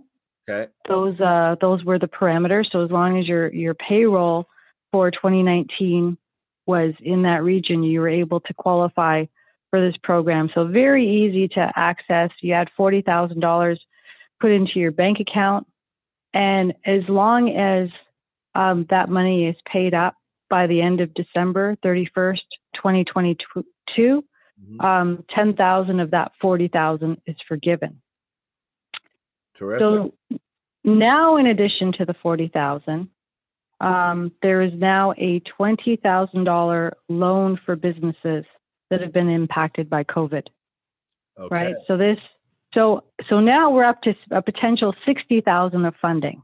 okay. 0.50 0.72
those 0.88 1.20
uh, 1.20 1.56
those 1.62 1.84
were 1.84 2.00
the 2.00 2.08
parameters. 2.08 2.72
So 2.72 2.84
as 2.84 2.92
long 2.92 3.20
as 3.20 3.28
your 3.28 3.54
your 3.54 3.74
payroll 3.76 4.48
for 4.92 5.12
2019 5.12 6.18
was 6.66 6.94
in 7.02 7.24
that 7.24 7.44
region, 7.44 7.84
you 7.84 8.00
were 8.02 8.10
able 8.10 8.40
to 8.42 8.54
qualify 8.54 9.26
for 9.70 9.82
this 9.82 9.98
program. 10.04 10.50
So 10.54 10.66
very 10.66 11.08
easy 11.08 11.48
to 11.50 11.72
access. 11.76 12.30
You 12.42 12.54
had 12.54 12.70
forty 12.76 13.02
thousand 13.02 13.40
dollars 13.40 13.80
put 14.40 14.52
into 14.52 14.80
your 14.80 14.92
bank 14.92 15.20
account, 15.20 15.68
and 16.34 16.74
as 16.86 17.02
long 17.10 17.50
as 17.50 17.90
um, 18.56 18.86
that 18.90 19.10
money 19.10 19.48
is 19.48 19.56
paid 19.72 19.94
up 19.94 20.16
by 20.50 20.66
the 20.68 20.82
end 20.82 21.02
of 21.02 21.14
December 21.14 21.76
31st, 21.84 22.40
2022, 22.76 24.24
Mhm. 24.60 24.84
um, 24.84 25.24
10,000 25.30 26.00
of 26.00 26.12
that 26.12 26.32
40,000 26.42 27.22
is 27.28 27.36
forgiven. 27.48 28.02
Terrific. 29.58 29.88
So 29.88 30.14
now, 30.84 31.38
in 31.38 31.48
addition 31.48 31.92
to 31.94 32.06
the 32.06 32.14
forty 32.22 32.48
thousand, 32.48 33.10
um, 33.82 34.32
there 34.42 34.62
is 34.62 34.72
now 34.74 35.14
a 35.18 35.40
twenty 35.42 35.96
thousand 35.96 36.44
dollar 36.44 36.98
loan 37.10 37.60
for 37.66 37.76
businesses 37.76 38.46
that 38.90 39.02
have 39.02 39.12
been 39.12 39.30
impacted 39.30 39.90
by 39.90 40.04
COVID. 40.04 40.44
okay. 41.38 41.48
Right. 41.52 41.76
So 41.88 41.98
this, 41.98 42.20
so 42.74 43.04
so 43.30 43.40
now 43.40 43.72
we're 43.72 43.84
up 43.84 44.02
to 44.04 44.14
a 44.32 44.42
potential 44.42 44.96
sixty 45.06 45.42
thousand 45.42 45.86
of 45.86 45.96
funding. 46.02 46.42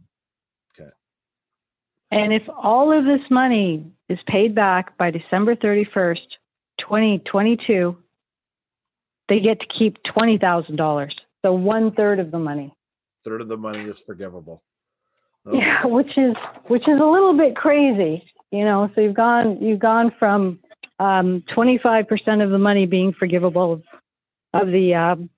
Okay. 0.78 0.90
And 2.12 2.34
if 2.34 2.44
all 2.50 2.92
of 2.98 3.06
this 3.06 3.22
money 3.30 3.86
is 4.10 4.20
paid 4.28 4.56
back 4.56 4.98
by 4.98 5.12
December 5.12 5.56
thirty 5.56 5.88
first, 5.94 6.38
twenty 6.82 7.20
twenty 7.20 7.58
two, 7.68 7.98
they 9.30 9.40
get 9.40 9.60
to 9.60 9.68
keep 9.78 9.98
twenty 10.04 10.38
thousand 10.38 10.76
dollars. 10.76 11.16
So 11.44 11.54
one 11.54 11.92
third 11.92 12.20
of 12.20 12.32
the 12.32 12.40
money. 12.40 12.74
Third 13.24 13.42
of 13.42 13.48
the 13.48 13.58
money 13.58 13.84
is 13.84 14.00
forgivable. 14.00 14.64
Yeah, 15.52 15.86
which 15.86 16.18
is 16.18 16.36
which 16.68 16.88
is 16.88 17.00
a 17.00 17.06
little 17.06 17.38
bit 17.38 17.56
crazy, 17.56 18.24
you 18.52 18.66
know. 18.66 18.90
So 18.96 19.02
you've 19.02 19.16
gone 19.16 19.62
you've 19.62 19.80
gone 19.80 20.14
from 20.20 20.60
um, 21.00 21.44
25% 21.56 22.44
of 22.44 22.50
the 22.50 22.58
money 22.58 22.86
being 22.86 23.14
forgivable 23.14 23.74
of, 23.74 23.84
of 24.54 24.68
the 24.68 24.94
um, 24.96 25.30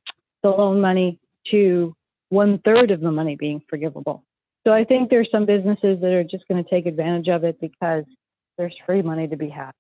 the 0.44 0.50
loan 0.50 0.82
money 0.82 1.20
to 1.52 1.96
one 2.30 2.60
third 2.60 2.92
of 2.92 3.02
the 3.02 3.12
money 3.12 3.36
being 3.36 3.62
forgivable. 3.70 4.24
So 4.66 4.74
I 4.74 4.84
think 4.84 5.10
there's 5.10 5.30
some 5.32 5.46
businesses 5.46 6.02
that 6.02 6.12
are 6.12 6.24
just 6.24 6.48
going 6.48 6.64
to 6.64 6.70
take 6.70 6.86
advantage 6.86 7.28
of 7.28 7.44
it 7.44 7.60
because 7.62 8.04
there's 8.58 8.76
free 8.86 9.02
money 9.02 9.28
to 9.28 9.38
be 9.38 9.50
had. 9.50 9.72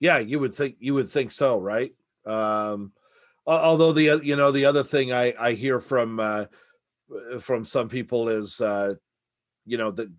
Yeah, 0.00 0.18
you 0.18 0.40
would 0.40 0.54
think 0.54 0.76
you 0.78 0.94
would 0.94 1.08
think 1.08 1.32
so, 1.32 1.58
right? 1.58 1.92
Um, 2.26 2.92
although 3.46 3.92
the 3.92 4.20
you 4.22 4.36
know 4.36 4.52
the 4.52 4.66
other 4.66 4.82
thing 4.82 5.12
I 5.12 5.34
I 5.38 5.52
hear 5.52 5.80
from 5.80 6.20
uh, 6.20 6.46
from 7.40 7.64
some 7.64 7.88
people 7.88 8.28
is 8.28 8.60
uh, 8.60 8.94
you 9.66 9.76
know 9.78 9.90
that 9.90 10.10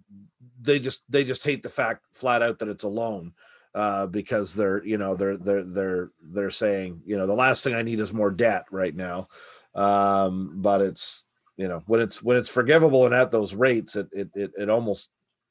they 0.62 0.80
just 0.80 1.04
they 1.10 1.24
just 1.24 1.44
hate 1.44 1.64
the 1.64 1.70
fact 1.70 2.06
flat 2.14 2.42
out 2.42 2.60
that 2.60 2.70
it's 2.70 2.84
a 2.84 2.88
loan 2.88 3.34
uh, 3.74 4.08
because 4.08 4.54
they're 4.54 4.84
you 4.86 4.98
know 4.98 5.16
they're 5.16 5.38
they're 5.38 5.64
they're 5.64 6.12
they're 6.22 6.50
saying 6.50 7.02
you 7.06 7.18
know 7.18 7.28
the 7.28 7.34
last 7.34 7.64
thing 7.64 7.76
I 7.76 7.84
need 7.84 8.00
is 8.00 8.14
more 8.14 8.32
debt 8.32 8.66
right 8.72 8.96
now, 8.96 9.28
um, 9.76 10.62
but 10.62 10.82
it's 10.82 11.26
you 11.58 11.68
know 11.68 11.84
when 11.88 12.00
it's 12.00 12.24
when 12.24 12.38
it's 12.38 12.50
forgivable 12.50 13.06
and 13.06 13.14
at 13.14 13.32
those 13.32 13.54
rates 13.54 13.96
it 13.96 14.08
it 14.12 14.30
it, 14.34 14.52
it 14.58 14.70
almost 14.70 15.10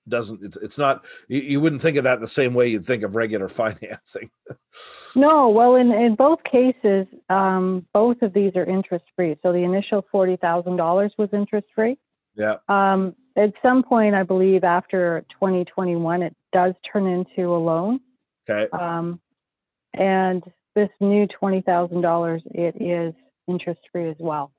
doesn't 0.08 0.42
it's 0.44 0.56
it's 0.58 0.76
not 0.78 1.04
you, 1.28 1.40
you 1.40 1.60
wouldn't 1.60 1.80
think 1.82 1.96
of 1.96 2.04
that 2.04 2.20
the 2.20 2.28
same 2.28 2.52
way 2.54 2.68
you'd 2.68 2.84
think 2.84 3.02
of 3.02 3.14
regular 3.14 3.48
financing 3.62 4.30
No, 5.16 5.48
well, 5.48 5.76
in, 5.76 5.92
in 5.92 6.16
both 6.16 6.40
cases, 6.44 7.06
um, 7.30 7.86
both 7.92 8.20
of 8.22 8.32
these 8.32 8.52
are 8.56 8.64
interest 8.64 9.04
free. 9.14 9.36
So 9.42 9.52
the 9.52 9.58
initial 9.60 10.04
forty 10.10 10.36
thousand 10.36 10.76
dollars 10.76 11.12
was 11.16 11.28
interest 11.32 11.68
free. 11.74 11.96
yeah 12.34 12.56
Um, 12.68 13.14
at 13.36 13.52
some 13.62 13.82
point, 13.82 14.14
I 14.14 14.22
believe 14.22 14.62
after 14.64 15.24
2021, 15.32 16.22
it 16.22 16.36
does 16.52 16.74
turn 16.92 17.06
into 17.06 17.54
a 17.54 17.58
loan. 17.58 18.00
okay 18.48 18.68
Um, 18.70 19.20
and 19.94 20.42
this 20.74 20.88
new 21.00 21.26
$20,000, 21.40 22.42
it 22.46 22.74
is 22.80 23.14
interest 23.48 23.80
free 23.92 24.08
as 24.08 24.16
well. 24.18 24.52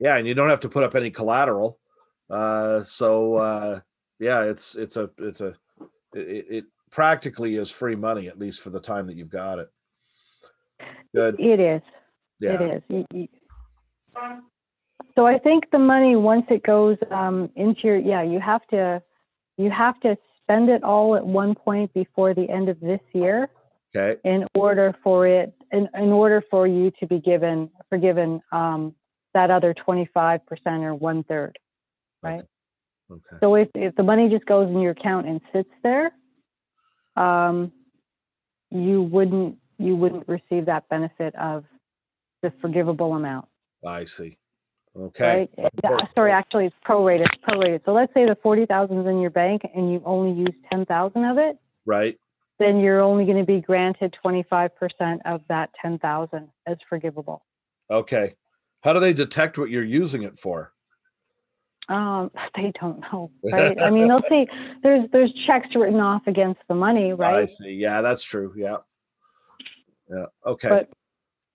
yeah 0.00 0.16
and 0.16 0.26
you 0.28 0.34
don't 0.34 0.48
have 0.50 0.60
to 0.60 0.68
put 0.68 0.84
up 0.84 0.94
any 0.94 1.10
collateral 1.10 1.78
uh 2.30 2.82
so 2.82 3.34
uh 3.34 3.80
yeah 4.18 4.42
it's 4.42 4.74
it's 4.74 4.96
a 4.96 5.10
it's 5.18 5.40
a 5.40 5.54
it, 6.14 6.46
it 6.50 6.64
practically 6.90 7.56
is 7.56 7.70
free 7.70 7.94
money 7.96 8.28
at 8.28 8.38
least 8.38 8.60
for 8.60 8.70
the 8.70 8.80
time 8.80 9.06
that 9.06 9.16
you've 9.16 9.28
got 9.30 9.58
it 9.58 9.68
good 11.14 11.36
It 11.38 11.60
is. 11.60 11.82
yeah 12.40 12.54
It 12.54 12.60
is. 12.76 12.82
You- 12.88 13.06
you- 13.12 13.28
So 15.14 15.26
I 15.26 15.38
think 15.38 15.70
the 15.72 15.78
money, 15.78 16.14
once 16.16 16.46
it 16.48 16.62
goes 16.62 16.96
um, 17.10 17.50
into 17.56 17.82
your, 17.88 17.96
yeah, 17.96 18.22
you 18.22 18.38
have 18.38 18.64
to, 18.68 19.02
you 19.56 19.68
have 19.70 19.98
to 20.00 20.16
spend 20.42 20.68
it 20.70 20.84
all 20.84 21.16
at 21.16 21.26
one 21.26 21.54
point 21.56 21.92
before 21.92 22.34
the 22.34 22.48
end 22.48 22.68
of 22.68 22.78
this 22.80 23.00
year. 23.12 23.48
okay 23.94 24.20
in 24.24 24.46
order 24.54 24.94
for 25.02 25.26
it 25.26 25.52
in, 25.72 25.88
in 25.94 26.10
order 26.12 26.42
for 26.50 26.66
you 26.66 26.90
to 27.00 27.06
be 27.06 27.18
given 27.20 27.70
forgiven 27.88 28.40
um, 28.52 28.94
that 29.34 29.50
other 29.50 29.74
25% 29.74 30.40
or 30.82 30.94
one 30.94 31.22
third 31.24 31.58
right 32.22 32.40
okay 32.40 32.48
so 33.40 33.54
if, 33.54 33.68
if 33.74 33.94
the 33.96 34.02
money 34.02 34.28
just 34.28 34.44
goes 34.46 34.68
in 34.68 34.80
your 34.80 34.92
account 34.92 35.26
and 35.26 35.40
sits 35.52 35.70
there 35.82 36.12
um, 37.16 37.72
you 38.70 39.02
wouldn't 39.02 39.56
you 39.78 39.96
wouldn't 39.96 40.26
receive 40.28 40.66
that 40.66 40.88
benefit 40.88 41.34
of 41.36 41.64
the 42.42 42.52
forgivable 42.60 43.14
amount. 43.14 43.46
I 43.86 44.04
see. 44.06 44.38
Okay. 44.98 45.48
Right? 45.56 45.70
Yeah, 45.82 45.96
sorry 46.14 46.32
actually 46.32 46.66
it's 46.66 46.76
prorated 46.86 47.26
it's 47.26 47.44
prorated. 47.44 47.84
So 47.84 47.92
let's 47.92 48.12
say 48.14 48.26
the 48.26 48.36
40000 48.42 48.98
is 48.98 49.06
in 49.06 49.20
your 49.20 49.30
bank 49.30 49.62
and 49.74 49.92
you 49.92 50.02
only 50.04 50.38
use 50.38 50.54
10000 50.72 51.24
of 51.24 51.38
it. 51.38 51.58
Right. 51.86 52.18
Then 52.58 52.80
you're 52.80 53.00
only 53.00 53.24
going 53.24 53.38
to 53.38 53.44
be 53.44 53.60
granted 53.60 54.16
25% 54.24 54.70
of 55.24 55.42
that 55.48 55.70
10,000 55.80 56.48
as 56.66 56.76
forgivable. 56.88 57.44
Okay. 57.88 58.34
How 58.82 58.92
do 58.92 59.00
they 59.00 59.12
detect 59.12 59.58
what 59.58 59.70
you're 59.70 59.84
using 59.84 60.22
it 60.22 60.38
for? 60.38 60.72
Um, 61.88 62.30
they 62.56 62.72
don't 62.80 63.00
know, 63.00 63.30
right? 63.44 63.80
I 63.80 63.90
mean, 63.90 64.08
they'll 64.08 64.22
say 64.28 64.46
there's 64.82 65.08
there's 65.12 65.32
checks 65.46 65.68
written 65.74 66.00
off 66.00 66.22
against 66.26 66.60
the 66.68 66.74
money, 66.74 67.12
right? 67.12 67.42
I 67.42 67.46
see. 67.46 67.72
Yeah, 67.72 68.00
that's 68.00 68.22
true. 68.22 68.52
Yeah. 68.56 68.78
Yeah. 70.10 70.26
Okay. 70.46 70.68
But 70.68 70.90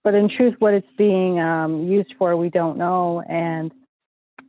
but 0.03 0.15
in 0.15 0.29
truth, 0.29 0.55
what 0.59 0.73
it's 0.73 0.87
being 0.97 1.39
um, 1.39 1.87
used 1.87 2.13
for, 2.17 2.35
we 2.35 2.49
don't 2.49 2.77
know. 2.77 3.21
And 3.27 3.71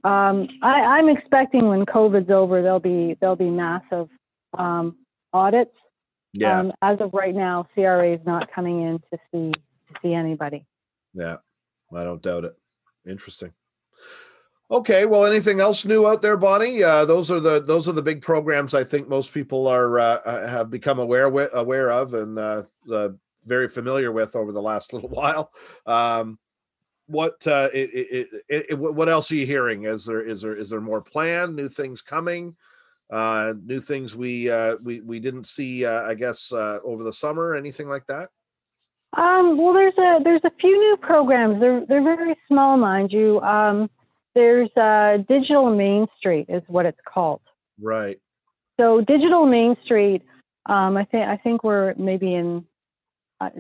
um, 0.02 0.48
I, 0.62 0.98
I'm 0.98 1.08
expecting 1.08 1.68
when 1.68 1.86
COVID's 1.86 2.30
over, 2.30 2.60
there'll 2.60 2.80
be 2.80 3.16
there'll 3.20 3.36
be 3.36 3.50
massive 3.50 4.08
um, 4.58 4.96
audits. 5.32 5.74
yeah. 6.32 6.60
Um, 6.60 6.72
as 6.82 7.00
of 7.00 7.14
right 7.14 7.34
now, 7.34 7.66
CRA 7.74 8.14
is 8.14 8.20
not 8.26 8.52
coming 8.52 8.82
in 8.82 8.98
to 9.10 9.18
see 9.32 9.52
to 9.52 9.94
see 10.02 10.12
anybody. 10.12 10.66
Yeah, 11.14 11.36
I 11.94 12.04
don't 12.04 12.22
doubt 12.22 12.44
it. 12.44 12.56
Interesting. 13.06 13.52
Okay, 14.74 15.06
well, 15.06 15.24
anything 15.24 15.60
else 15.60 15.84
new 15.84 16.04
out 16.04 16.20
there, 16.20 16.36
Bonny? 16.36 16.82
Uh, 16.82 17.04
those 17.04 17.30
are 17.30 17.38
the 17.38 17.60
those 17.60 17.86
are 17.86 17.92
the 17.92 18.02
big 18.02 18.20
programs 18.20 18.74
I 18.74 18.82
think 18.82 19.08
most 19.08 19.32
people 19.32 19.68
are 19.68 20.00
uh, 20.00 20.20
uh, 20.24 20.48
have 20.48 20.68
become 20.68 20.98
aware 20.98 21.26
aware 21.26 21.92
of 21.92 22.12
and 22.14 22.36
uh, 22.36 22.64
very 23.44 23.68
familiar 23.68 24.10
with 24.10 24.34
over 24.34 24.50
the 24.50 24.60
last 24.60 24.92
little 24.92 25.10
while. 25.10 25.52
Um, 25.86 26.40
what 27.06 27.36
it, 27.46 28.28
it, 28.48 28.64
it, 28.70 28.74
what 28.76 29.08
else 29.08 29.30
are 29.30 29.36
you 29.36 29.46
hearing? 29.46 29.84
Is 29.84 30.06
there 30.06 30.20
is 30.20 30.42
there 30.42 30.56
is 30.56 30.70
there 30.70 30.80
more 30.80 31.02
planned? 31.02 31.54
New 31.54 31.68
things 31.68 32.02
coming? 32.02 32.56
Uh, 33.12 33.54
new 33.64 33.80
things 33.80 34.16
we 34.16 34.50
uh, 34.50 34.74
we 34.82 35.00
we 35.02 35.20
didn't 35.20 35.46
see? 35.46 35.86
I 35.86 36.14
guess 36.14 36.50
over 36.50 37.04
the 37.04 37.12
summer. 37.12 37.54
Anything 37.54 37.88
like 37.88 38.06
that? 38.08 38.28
Um, 39.16 39.56
well, 39.56 39.72
there's 39.72 39.96
a 39.98 40.18
there's 40.24 40.42
a 40.42 40.50
few 40.60 40.76
new 40.76 40.96
programs. 40.96 41.60
They're 41.60 41.86
they're 41.86 42.02
very 42.02 42.34
small, 42.48 42.76
mind 42.76 43.12
you. 43.12 43.40
Um, 43.42 43.88
there's 44.34 44.70
uh, 44.76 45.18
Digital 45.28 45.74
Main 45.74 46.06
Street 46.18 46.46
is 46.48 46.62
what 46.66 46.86
it's 46.86 47.00
called. 47.06 47.40
Right. 47.80 48.20
So 48.78 49.00
Digital 49.00 49.46
Main 49.46 49.76
Street, 49.84 50.22
um, 50.66 50.96
I 50.96 51.04
think 51.04 51.28
I 51.28 51.36
think 51.36 51.62
we're 51.62 51.94
maybe 51.96 52.34
in 52.34 52.64
uh, 53.40 53.50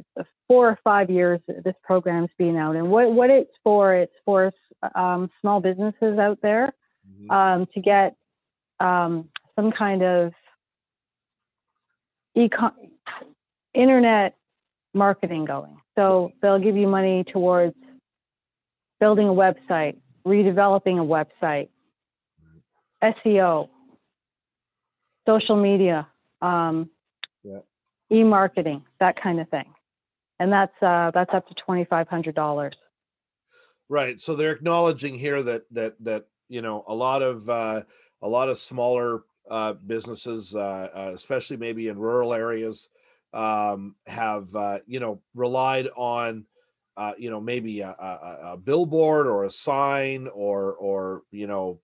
four 0.48 0.68
or 0.68 0.78
five 0.82 1.10
years 1.10 1.40
this 1.46 1.74
program's 1.82 2.30
been 2.38 2.56
out, 2.56 2.76
and 2.76 2.90
what 2.90 3.12
what 3.12 3.30
it's 3.30 3.52
for, 3.62 3.94
it's 3.94 4.14
for 4.24 4.52
um, 4.94 5.30
small 5.40 5.60
businesses 5.60 6.18
out 6.18 6.38
there 6.42 6.72
Mhm. 7.06 7.30
um, 7.30 7.66
to 7.74 7.80
get 7.80 8.16
um, 8.80 9.28
some 9.56 9.72
kind 9.72 10.02
of 10.02 10.32
econ- 12.36 12.90
internet 13.74 14.36
marketing 14.94 15.44
going. 15.44 15.76
So 15.96 16.32
they'll 16.40 16.58
give 16.58 16.76
you 16.76 16.86
money 16.88 17.24
towards 17.24 17.76
building 19.00 19.28
a 19.28 19.32
website, 19.32 19.96
redeveloping 20.26 21.00
a 21.00 21.04
website, 21.04 21.68
SEO, 23.02 23.68
social 25.26 25.56
media, 25.56 26.08
um, 26.40 26.90
Yeah. 27.42 27.60
e-marketing, 28.10 28.84
that 29.00 29.20
kind 29.20 29.40
of 29.40 29.48
thing. 29.50 29.72
And 30.38 30.52
that's 30.52 30.74
uh, 30.82 31.10
that's 31.12 31.32
up 31.32 31.46
to 31.48 31.54
twenty 31.54 31.84
five 31.84 32.08
hundred 32.08 32.34
dollars. 32.34 32.74
Right. 33.88 34.18
So 34.18 34.34
they're 34.34 34.52
acknowledging 34.52 35.14
here 35.18 35.42
that 35.42 35.64
that 35.72 35.94
that 36.04 36.26
you 36.48 36.62
know 36.62 36.84
a 36.88 36.94
lot 36.94 37.22
of 37.22 37.48
uh, 37.48 37.82
a 38.22 38.28
lot 38.28 38.48
of 38.48 38.58
smaller 38.58 39.24
uh, 39.50 39.74
businesses, 39.74 40.54
uh, 40.54 40.88
uh, 40.94 41.12
especially 41.14 41.56
maybe 41.58 41.88
in 41.88 41.98
rural 41.98 42.32
areas, 42.32 42.88
um, 43.32 43.94
have 44.06 44.54
uh, 44.56 44.80
you 44.86 45.00
know 45.00 45.20
relied 45.34 45.88
on 45.96 46.46
uh, 46.96 47.14
you 47.18 47.30
know 47.30 47.40
maybe 47.40 47.80
a, 47.80 47.88
a, 47.88 48.38
a 48.52 48.56
billboard 48.56 49.26
or 49.26 49.44
a 49.44 49.50
sign 49.50 50.28
or 50.28 50.74
or 50.74 51.22
you 51.30 51.46
know 51.46 51.80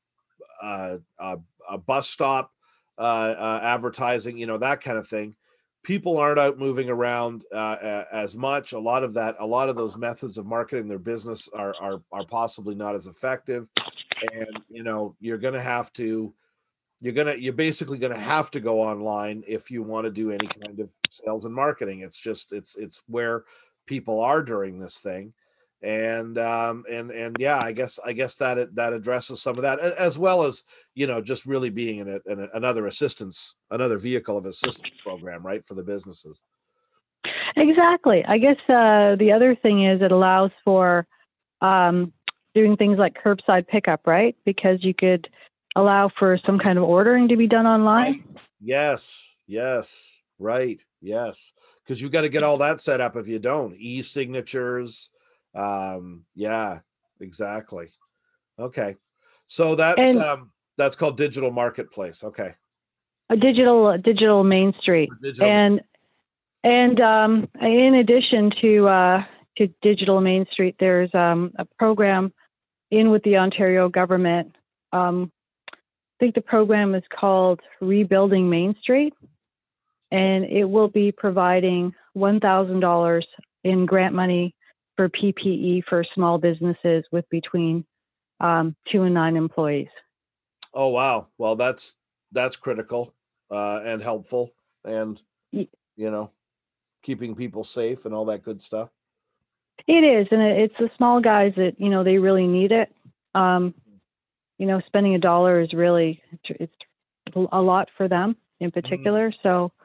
uh, 0.62 0.98
a, 1.18 1.38
a 1.68 1.78
bus 1.78 2.08
stop 2.08 2.52
uh, 2.98 3.34
uh, 3.38 3.60
advertising, 3.62 4.36
you 4.38 4.46
know 4.46 4.58
that 4.58 4.80
kind 4.80 4.98
of 4.98 5.08
thing. 5.08 5.34
People 5.82 6.18
aren't 6.18 6.38
out 6.38 6.58
moving 6.58 6.90
around 6.90 7.42
uh, 7.54 8.04
as 8.12 8.36
much. 8.36 8.74
A 8.74 8.78
lot 8.78 9.02
of 9.02 9.14
that, 9.14 9.36
a 9.38 9.46
lot 9.46 9.70
of 9.70 9.76
those 9.76 9.96
methods 9.96 10.36
of 10.36 10.44
marketing 10.44 10.86
their 10.86 10.98
business 10.98 11.48
are 11.54 11.74
are 11.80 12.02
are 12.12 12.26
possibly 12.26 12.74
not 12.74 12.94
as 12.94 13.06
effective, 13.06 13.66
and 14.34 14.60
you 14.68 14.82
know 14.82 15.16
you're 15.20 15.38
going 15.38 15.54
to 15.54 15.60
have 15.60 15.92
to 15.94 16.34
you're 17.00 17.14
gonna 17.14 17.34
you're 17.34 17.52
basically 17.52 17.98
gonna 17.98 18.18
have 18.18 18.50
to 18.50 18.60
go 18.60 18.80
online 18.80 19.42
if 19.46 19.70
you 19.70 19.82
want 19.82 20.04
to 20.04 20.12
do 20.12 20.30
any 20.30 20.46
kind 20.46 20.80
of 20.80 20.92
sales 21.08 21.46
and 21.46 21.54
marketing. 21.54 22.00
It's 22.00 22.18
just 22.18 22.52
it's 22.52 22.76
it's 22.76 23.02
where 23.06 23.44
people 23.86 24.20
are 24.20 24.42
during 24.42 24.78
this 24.78 24.98
thing, 24.98 25.32
and 25.82 26.38
um 26.38 26.84
and 26.90 27.10
and 27.10 27.36
yeah, 27.38 27.58
I 27.58 27.72
guess 27.72 27.98
I 28.04 28.12
guess 28.12 28.36
that 28.36 28.74
that 28.74 28.92
addresses 28.92 29.42
some 29.42 29.56
of 29.56 29.62
that 29.62 29.80
as 29.80 30.18
well 30.18 30.44
as 30.44 30.64
you 30.94 31.06
know 31.06 31.20
just 31.20 31.46
really 31.46 31.70
being 31.70 31.98
in, 31.98 32.08
a, 32.08 32.32
in 32.32 32.40
a, 32.40 32.48
another 32.54 32.86
assistance 32.86 33.54
another 33.70 33.98
vehicle 33.98 34.36
of 34.36 34.46
assistance 34.46 34.94
program 35.02 35.44
right 35.44 35.66
for 35.66 35.74
the 35.74 35.82
businesses. 35.82 36.42
Exactly. 37.56 38.24
I 38.24 38.38
guess 38.38 38.56
uh, 38.68 39.16
the 39.16 39.32
other 39.34 39.54
thing 39.54 39.84
is 39.86 40.00
it 40.00 40.12
allows 40.12 40.50
for 40.64 41.06
um, 41.60 42.12
doing 42.54 42.76
things 42.76 42.98
like 42.98 43.16
curbside 43.22 43.66
pickup, 43.68 44.06
right? 44.06 44.36
Because 44.44 44.82
you 44.82 44.94
could 44.94 45.28
allow 45.76 46.10
for 46.18 46.38
some 46.44 46.58
kind 46.58 46.78
of 46.78 46.84
ordering 46.84 47.28
to 47.28 47.36
be 47.36 47.46
done 47.46 47.66
online. 47.66 48.24
Yes, 48.60 49.34
yes, 49.46 50.20
right, 50.38 50.82
yes. 51.00 51.52
Because 51.84 52.00
you've 52.00 52.12
got 52.12 52.22
to 52.22 52.28
get 52.28 52.42
all 52.42 52.58
that 52.58 52.80
set 52.80 53.00
up 53.00 53.16
if 53.16 53.26
you 53.26 53.38
don't. 53.38 53.74
E-signatures. 53.76 55.10
Um, 55.54 56.24
yeah, 56.34 56.80
exactly. 57.20 57.90
Okay. 58.58 58.96
So 59.46 59.74
that's 59.74 60.06
And- 60.06 60.18
um 60.18 60.52
that's 60.76 60.96
called 60.96 61.16
digital 61.18 61.50
marketplace. 61.50 62.24
Okay. 62.24 62.54
A 63.28 63.36
digital 63.36 63.96
digital 63.98 64.44
Main 64.44 64.72
Street. 64.80 65.10
Digital 65.20 65.48
and 65.48 65.80
and 66.62 67.00
um, 67.00 67.48
in 67.60 67.94
addition 67.94 68.50
to 68.60 68.86
uh, 68.88 69.24
to 69.56 69.68
Digital 69.82 70.20
Main 70.20 70.46
Street, 70.52 70.76
there's 70.78 71.14
um, 71.14 71.52
a 71.58 71.64
program 71.64 72.32
in 72.90 73.10
with 73.10 73.22
the 73.22 73.38
Ontario 73.38 73.88
government. 73.88 74.54
Um, 74.92 75.32
I 75.72 75.76
think 76.18 76.34
the 76.34 76.42
program 76.42 76.94
is 76.94 77.02
called 77.18 77.60
Rebuilding 77.80 78.50
Main 78.50 78.74
Street, 78.82 79.14
and 80.10 80.44
it 80.44 80.64
will 80.64 80.88
be 80.88 81.12
providing 81.12 81.94
one 82.14 82.40
thousand 82.40 82.80
dollars 82.80 83.26
in 83.64 83.86
grant 83.86 84.14
money 84.14 84.54
for 84.96 85.08
PPE 85.08 85.84
for 85.88 86.04
small 86.14 86.38
businesses 86.38 87.04
with 87.12 87.28
between 87.30 87.84
um, 88.40 88.74
two 88.90 89.02
and 89.02 89.14
nine 89.14 89.36
employees. 89.36 89.88
Oh 90.74 90.88
wow. 90.88 91.28
Well, 91.38 91.56
that's 91.56 91.94
that's 92.32 92.56
critical 92.56 93.14
uh 93.50 93.80
and 93.84 94.00
helpful 94.00 94.52
and 94.84 95.20
you 95.52 96.10
know, 96.10 96.30
keeping 97.02 97.34
people 97.34 97.62
safe 97.62 98.06
and 98.06 98.14
all 98.14 98.24
that 98.24 98.42
good 98.42 98.62
stuff. 98.62 98.88
It 99.86 100.04
is, 100.04 100.26
and 100.30 100.40
it's 100.42 100.74
the 100.78 100.90
small 100.96 101.20
guys 101.20 101.52
that 101.56 101.74
you 101.78 101.90
know 101.90 102.04
they 102.04 102.18
really 102.18 102.46
need 102.46 102.72
it. 102.72 102.92
Um, 103.34 103.74
you 104.58 104.66
know, 104.66 104.80
spending 104.86 105.14
a 105.14 105.18
dollar 105.18 105.60
is 105.60 105.72
really 105.72 106.22
it's 106.48 106.72
a 107.34 107.60
lot 107.60 107.88
for 107.96 108.08
them 108.08 108.36
in 108.60 108.70
particular. 108.70 109.32
So, 109.42 109.48
Mhm. 109.48 109.79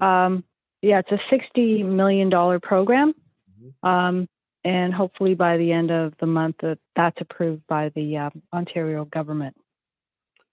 Um, 0.00 0.44
yeah, 0.82 1.00
it's 1.00 1.10
a 1.10 1.20
sixty 1.30 1.82
million 1.82 2.28
dollar 2.28 2.60
program, 2.60 3.14
Mhm. 3.60 3.88
um, 3.88 4.28
and 4.64 4.92
hopefully 4.94 5.34
by 5.34 5.56
the 5.56 5.72
end 5.72 5.90
of 5.90 6.14
the 6.20 6.26
month 6.26 6.56
that 6.62 6.78
that's 6.94 7.20
approved 7.20 7.66
by 7.66 7.90
the 7.90 8.16
um, 8.16 8.42
Ontario 8.52 9.04
government. 9.04 9.56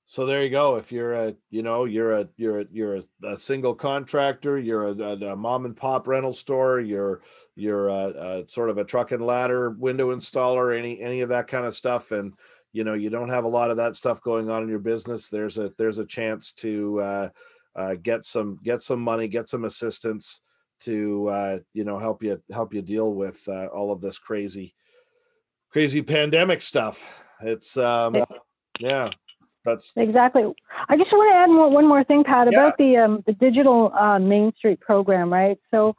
So 0.08 0.28
there 0.28 0.44
you 0.44 0.52
go. 0.52 0.76
If 0.76 0.92
you're 0.92 1.14
a, 1.14 1.36
you 1.50 1.64
know, 1.64 1.86
you're 1.86 2.12
a, 2.12 2.30
you're 2.38 2.60
a, 2.60 2.66
you're 2.72 2.96
a, 2.98 3.04
a 3.24 3.38
single 3.38 3.74
contractor, 3.74 4.60
you're 4.60 4.84
a, 4.84 4.92
a, 4.92 5.32
a 5.32 5.36
mom 5.36 5.66
and 5.66 5.76
pop 5.76 6.08
rental 6.08 6.32
store, 6.32 6.80
you're, 6.80 7.22
you're 7.56 7.88
a, 7.88 8.44
a 8.44 8.48
sort 8.48 8.70
of 8.70 8.78
a 8.78 8.84
truck 8.84 9.12
and 9.14 9.26
ladder 9.26 9.72
window 9.72 10.16
installer, 10.16 10.78
any, 10.78 11.02
any 11.02 11.22
of 11.22 11.30
that 11.30 11.48
kind 11.48 11.66
of 11.66 11.76
stuff, 11.76 12.12
and 12.12 12.36
you 12.72 12.84
know, 12.84 12.94
you 12.94 13.10
don't 13.10 13.30
have 13.30 13.46
a 13.46 13.48
lot 13.48 13.72
of 13.72 13.78
that 13.78 13.96
stuff 13.96 14.22
going 14.22 14.48
on 14.48 14.62
in 14.62 14.70
your 14.70 14.80
business. 14.80 15.30
There's 15.30 15.58
a, 15.58 15.74
there's 15.80 15.98
a 15.98 16.06
chance 16.06 16.52
to 16.58 17.00
uh, 17.00 17.30
uh, 17.76 17.96
get 17.96 18.24
some, 18.24 18.60
get 18.64 18.82
some 18.82 19.00
money, 19.02 19.28
get 19.28 19.50
some 19.50 19.66
assistance 19.66 20.42
to, 20.82 21.28
uh, 21.28 21.60
you 21.74 21.84
know, 21.84 21.98
help 21.98 22.24
you, 22.24 22.42
help 22.52 22.74
you 22.74 22.82
deal 22.82 23.14
with 23.14 23.42
uh, 23.48 23.68
all 23.68 23.92
of 23.92 24.02
this 24.02 24.18
crazy, 24.18 24.74
crazy 25.72 26.02
pandemic 26.02 26.62
stuff. 26.62 27.04
It's, 27.42 27.78
um, 27.78 28.24
Yeah. 28.80 29.10
that's 29.64 29.94
Exactly. 29.98 30.44
I 30.90 30.98
just 30.98 31.12
want 31.12 31.32
to 31.34 31.38
add 31.38 31.50
more, 31.50 31.70
one 31.70 31.88
more 31.88 32.04
thing, 32.04 32.24
Pat, 32.24 32.48
Yeah. 32.52 32.60
about 32.60 32.78
the 32.78 32.98
um, 32.98 33.24
the 33.26 33.34
digital 33.34 33.92
uh, 33.94 34.20
Main 34.20 34.54
Street 34.58 34.80
program, 34.80 35.32
right? 35.32 35.58
So, 35.72 35.96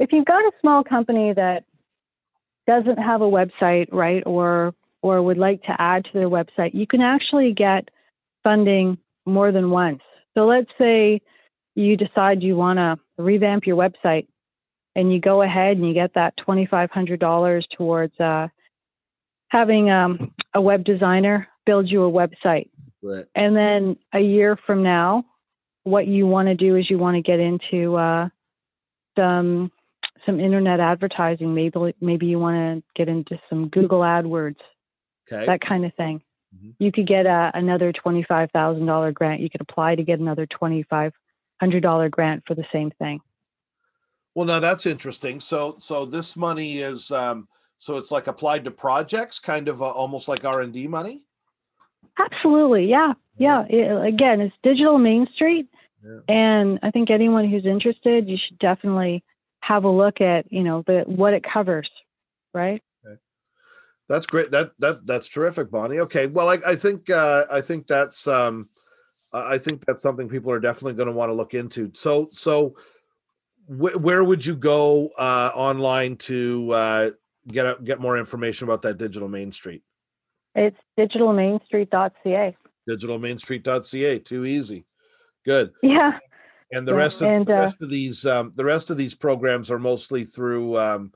if 0.00 0.12
you've 0.12 0.24
got 0.24 0.40
a 0.40 0.52
small 0.60 0.82
company 0.82 1.32
that 1.34 1.64
doesn't 2.66 2.98
have 2.98 3.20
a 3.20 3.30
website, 3.30 3.88
right, 3.92 4.22
or 4.24 4.74
or 5.02 5.20
would 5.22 5.38
like 5.38 5.62
to 5.64 5.74
add 5.80 6.04
to 6.04 6.10
their 6.14 6.30
website, 6.30 6.74
you 6.74 6.86
can 6.86 7.02
actually 7.02 7.52
get 7.52 7.88
funding 8.42 8.98
more 9.26 9.52
than 9.52 9.70
once. 9.70 10.02
So 10.34 10.46
let's 10.46 10.70
say 10.78 11.20
you 11.74 11.96
decide 11.96 12.42
you 12.42 12.56
want 12.56 12.78
to 12.78 12.98
revamp 13.22 13.66
your 13.66 13.76
website 13.76 14.26
and 14.94 15.12
you 15.12 15.20
go 15.20 15.42
ahead 15.42 15.76
and 15.76 15.86
you 15.86 15.94
get 15.94 16.14
that 16.14 16.34
$2,500 16.46 17.62
towards 17.76 18.18
uh, 18.20 18.48
having 19.48 19.90
um, 19.90 20.34
a 20.54 20.60
web 20.60 20.84
designer 20.84 21.48
build 21.64 21.88
you 21.88 22.04
a 22.04 22.10
website. 22.10 22.68
Right. 23.02 23.24
And 23.34 23.56
then 23.56 23.96
a 24.12 24.20
year 24.20 24.58
from 24.66 24.82
now, 24.82 25.24
what 25.84 26.06
you 26.06 26.26
want 26.26 26.48
to 26.48 26.54
do 26.54 26.76
is 26.76 26.88
you 26.88 26.98
want 26.98 27.16
to 27.16 27.22
get 27.22 27.40
into 27.40 27.96
uh, 27.96 28.28
some 29.18 29.72
some 30.24 30.38
internet 30.38 30.78
advertising. 30.78 31.52
Maybe 31.54 31.94
maybe 32.00 32.26
you 32.26 32.38
want 32.38 32.56
to 32.56 32.82
get 32.94 33.08
into 33.08 33.40
some 33.50 33.68
Google 33.68 34.00
AdWords, 34.00 34.56
Okay. 35.30 35.46
that 35.46 35.60
kind 35.60 35.84
of 35.84 35.92
thing. 35.94 36.22
Mhm. 36.54 36.74
You 36.78 36.92
could 36.92 37.06
get 37.06 37.26
a, 37.26 37.50
another 37.54 37.92
five 38.28 38.50
thousand 38.50 38.86
dollar 38.86 39.12
grant. 39.12 39.40
You 39.40 39.50
could 39.50 39.60
apply 39.60 39.94
to 39.96 40.02
get 40.02 40.20
another 40.20 40.46
twenty 40.46 40.82
five 40.82 41.12
hundred 41.60 41.82
dollar 41.82 42.08
grant 42.08 42.44
for 42.46 42.54
the 42.54 42.64
same 42.72 42.90
thing. 42.90 43.20
Well, 44.34 44.46
now 44.46 44.60
that's 44.60 44.86
interesting. 44.86 45.40
So, 45.40 45.76
so 45.78 46.06
this 46.06 46.36
money 46.36 46.78
is, 46.78 47.10
um, 47.10 47.48
so 47.76 47.98
it's 47.98 48.10
like 48.10 48.28
applied 48.28 48.64
to 48.64 48.70
projects, 48.70 49.38
kind 49.38 49.68
of 49.68 49.82
uh, 49.82 49.90
almost 49.90 50.26
like 50.26 50.44
R 50.44 50.62
and 50.62 50.72
D 50.72 50.86
money. 50.86 51.24
Absolutely, 52.18 52.86
yeah, 52.86 53.12
yeah. 53.38 53.64
It- 53.68 54.06
again, 54.06 54.40
it's 54.40 54.54
digital 54.62 54.98
Main 54.98 55.26
Street, 55.34 55.68
Yeah. 56.04 56.20
and 56.28 56.78
I 56.82 56.90
think 56.90 57.10
anyone 57.10 57.48
who's 57.48 57.66
interested, 57.66 58.28
you 58.28 58.36
should 58.38 58.58
definitely 58.58 59.22
have 59.60 59.84
a 59.84 59.90
look 59.90 60.20
at 60.20 60.50
you 60.52 60.62
know 60.62 60.82
the 60.86 61.02
what 61.06 61.34
it 61.34 61.44
covers, 61.44 61.88
right? 62.54 62.82
That's 64.08 64.26
great. 64.26 64.50
That 64.50 64.72
that 64.78 65.06
that's 65.06 65.28
terrific, 65.28 65.70
Bonny. 65.70 66.00
Okay. 66.00 66.26
Well, 66.26 66.48
I, 66.48 66.58
I 66.66 66.76
think 66.76 67.08
uh, 67.08 67.46
I 67.50 67.60
think 67.60 67.86
that's 67.86 68.26
um, 68.26 68.68
I 69.32 69.58
think 69.58 69.84
that's 69.86 70.02
something 70.02 70.28
people 70.28 70.52
are 70.52 70.60
definitely 70.60 70.94
going 70.94 71.06
to 71.06 71.12
want 71.12 71.30
to 71.30 71.34
look 71.34 71.54
into. 71.54 71.90
So 71.94 72.28
so, 72.32 72.76
wh- 73.66 73.96
where 74.00 74.24
would 74.24 74.44
you 74.44 74.56
go 74.56 75.08
uh, 75.18 75.52
online 75.54 76.16
to 76.16 76.70
uh, 76.72 77.10
get 77.48 77.64
a, 77.64 77.78
get 77.82 78.00
more 78.00 78.18
information 78.18 78.68
about 78.68 78.82
that 78.82 78.98
digital 78.98 79.28
Main 79.28 79.52
Street? 79.52 79.82
It's 80.54 80.76
digitalmainstreet.ca. 80.98 82.56
Digitalmainstreet.ca. 82.88 84.18
Too 84.18 84.44
easy. 84.44 84.84
Good. 85.44 85.72
Yeah, 85.82 86.18
And 86.72 86.86
the 86.86 86.92
Yeah, 86.92 86.98
rest 86.98 87.22
of 87.22 87.28
and, 87.28 87.46
the 87.46 87.54
uh, 87.54 87.60
rest 87.60 87.76
of 87.80 87.90
these 87.90 88.26
um, 88.26 88.52
the 88.56 88.64
rest 88.64 88.90
of 88.90 88.96
these 88.96 89.14
programs 89.14 89.70
are 89.70 89.78
mostly 89.78 90.24
through 90.24 90.76
um, 90.76 91.12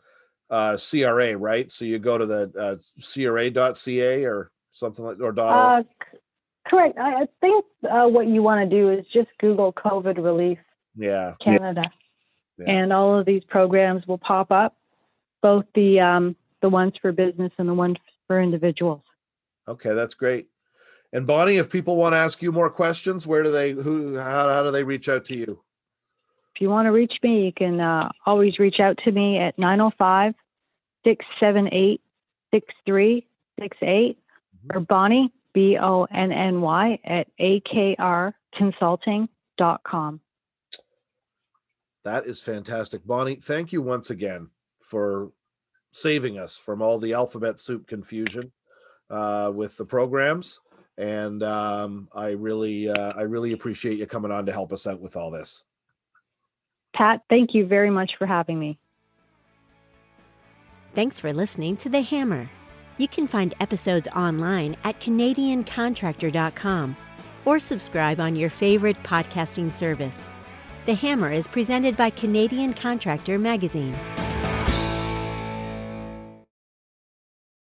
uh, 0.51 0.77
CRA, 0.77 1.37
right? 1.37 1.71
So 1.71 1.85
you 1.85 1.99
go 1.99 2.19
to 2.19 2.27
the 2.27 2.53
uh, 2.59 2.77
CRA.ca 3.03 4.25
or 4.25 4.51
something 4.73 5.05
like 5.05 5.21
or 5.21 5.33
dot 5.33 5.81
uh, 5.81 5.83
c- 5.83 6.19
correct. 6.67 6.99
I, 6.99 7.23
I 7.23 7.27
think 7.41 7.65
uh, 7.91 8.07
what 8.07 8.27
you 8.27 8.43
want 8.43 8.69
to 8.69 8.77
do 8.77 8.91
is 8.91 9.05
just 9.13 9.29
Google 9.41 9.73
COVID 9.73 10.23
relief 10.23 10.59
yeah. 10.97 11.35
Canada, 11.43 11.83
Yeah. 12.59 12.71
and 12.71 12.93
all 12.93 13.19
of 13.19 13.27
these 13.27 13.45
programs 13.45 14.07
will 14.07 14.19
pop 14.19 14.51
up, 14.51 14.77
both 15.43 15.65
the 15.75 16.01
um, 16.01 16.37
the 16.63 16.69
ones 16.69 16.95
for 17.01 17.13
business 17.13 17.53
and 17.59 17.69
the 17.69 17.75
ones 17.75 17.97
for 18.27 18.41
individuals. 18.41 19.03
Okay, 19.69 19.95
that's 19.95 20.15
great. 20.15 20.47
And 21.13 21.27
Bonny, 21.27 21.57
if 21.57 21.71
people 21.71 21.97
want 21.97 22.15
to 22.15 22.19
ask 22.19 22.43
you 22.43 22.53
more 22.53 22.71
questions, 22.71 23.27
where 23.27 23.43
do 23.43 23.51
they 23.51 23.73
who 23.73 24.17
how, 24.17 24.49
how 24.49 24.63
do 24.63 24.71
they 24.71 24.85
reach 24.85 25.09
out 25.09 25.25
to 25.27 25.37
you? 25.37 25.63
If 26.57 26.63
you 26.63 26.71
want 26.71 26.87
to 26.87 26.91
reach 26.91 27.13
me, 27.23 27.45
you 27.45 27.53
can 27.53 27.79
uh, 27.81 28.11
always 28.25 28.59
reach 28.59 28.81
out 28.81 28.97
to 29.05 29.13
me 29.13 29.37
at 29.37 29.59
905 29.59 30.33
678 31.05 32.01
6368 32.51 34.19
or 34.73 34.81
Bonny, 34.81 35.31
B 35.53 35.77
O 35.77 36.05
N 36.05 36.33
N 36.33 36.63
Y, 36.63 36.99
at 37.05 37.27
akrconsulting.com. 37.39 40.21
That 42.05 42.25
is 42.25 42.41
fantastic. 42.41 43.07
Bonny, 43.07 43.37
thank 43.37 43.71
you 43.71 43.83
once 43.83 44.09
again 44.09 44.49
for 44.81 45.33
saving 45.93 46.39
us 46.39 46.57
from 46.57 46.81
all 46.81 46.99
the 46.99 47.13
alphabet 47.13 47.61
soup 47.61 47.87
confusion 47.87 48.51
uh, 49.11 49.53
with 49.55 49.77
the 49.77 49.85
programs. 49.85 50.61
And 50.97 51.43
um, 51.43 52.09
I 52.15 52.29
really, 52.29 52.89
uh, 52.89 53.13
I 53.13 53.25
really 53.25 53.53
appreciate 53.53 53.99
you 53.99 54.07
coming 54.07 54.33
on 54.33 54.47
to 54.47 54.53
help 54.53 54.73
us 54.73 54.87
out 54.87 55.03
with 55.03 55.19
all 55.19 55.31
this. 55.31 55.65
Pat, 56.97 57.21
thank 57.29 57.55
you 57.55 57.67
very 57.67 57.91
much 57.91 58.13
for 58.19 58.27
having 58.27 58.59
me. 58.59 58.79
Thanks 60.95 61.21
for 61.21 61.31
listening 61.33 61.77
to 61.79 61.91
The 61.91 62.01
Hammer. 62.01 62.49
You 62.97 63.07
can 63.07 63.27
find 63.27 63.53
episodes 63.61 64.09
online 64.17 64.77
at 64.83 64.99
CanadianContractor.com 65.01 66.97
or 67.45 67.59
subscribe 67.61 68.19
on 68.19 68.35
your 68.35 68.49
favorite 68.49 69.01
podcasting 69.03 69.71
service. 69.71 70.27
The 70.87 70.95
Hammer 70.95 71.31
is 71.31 71.47
presented 71.47 71.99
by 71.99 72.09
Canadian 72.09 72.73
Contractor 72.73 73.39
Magazine. 73.39 73.95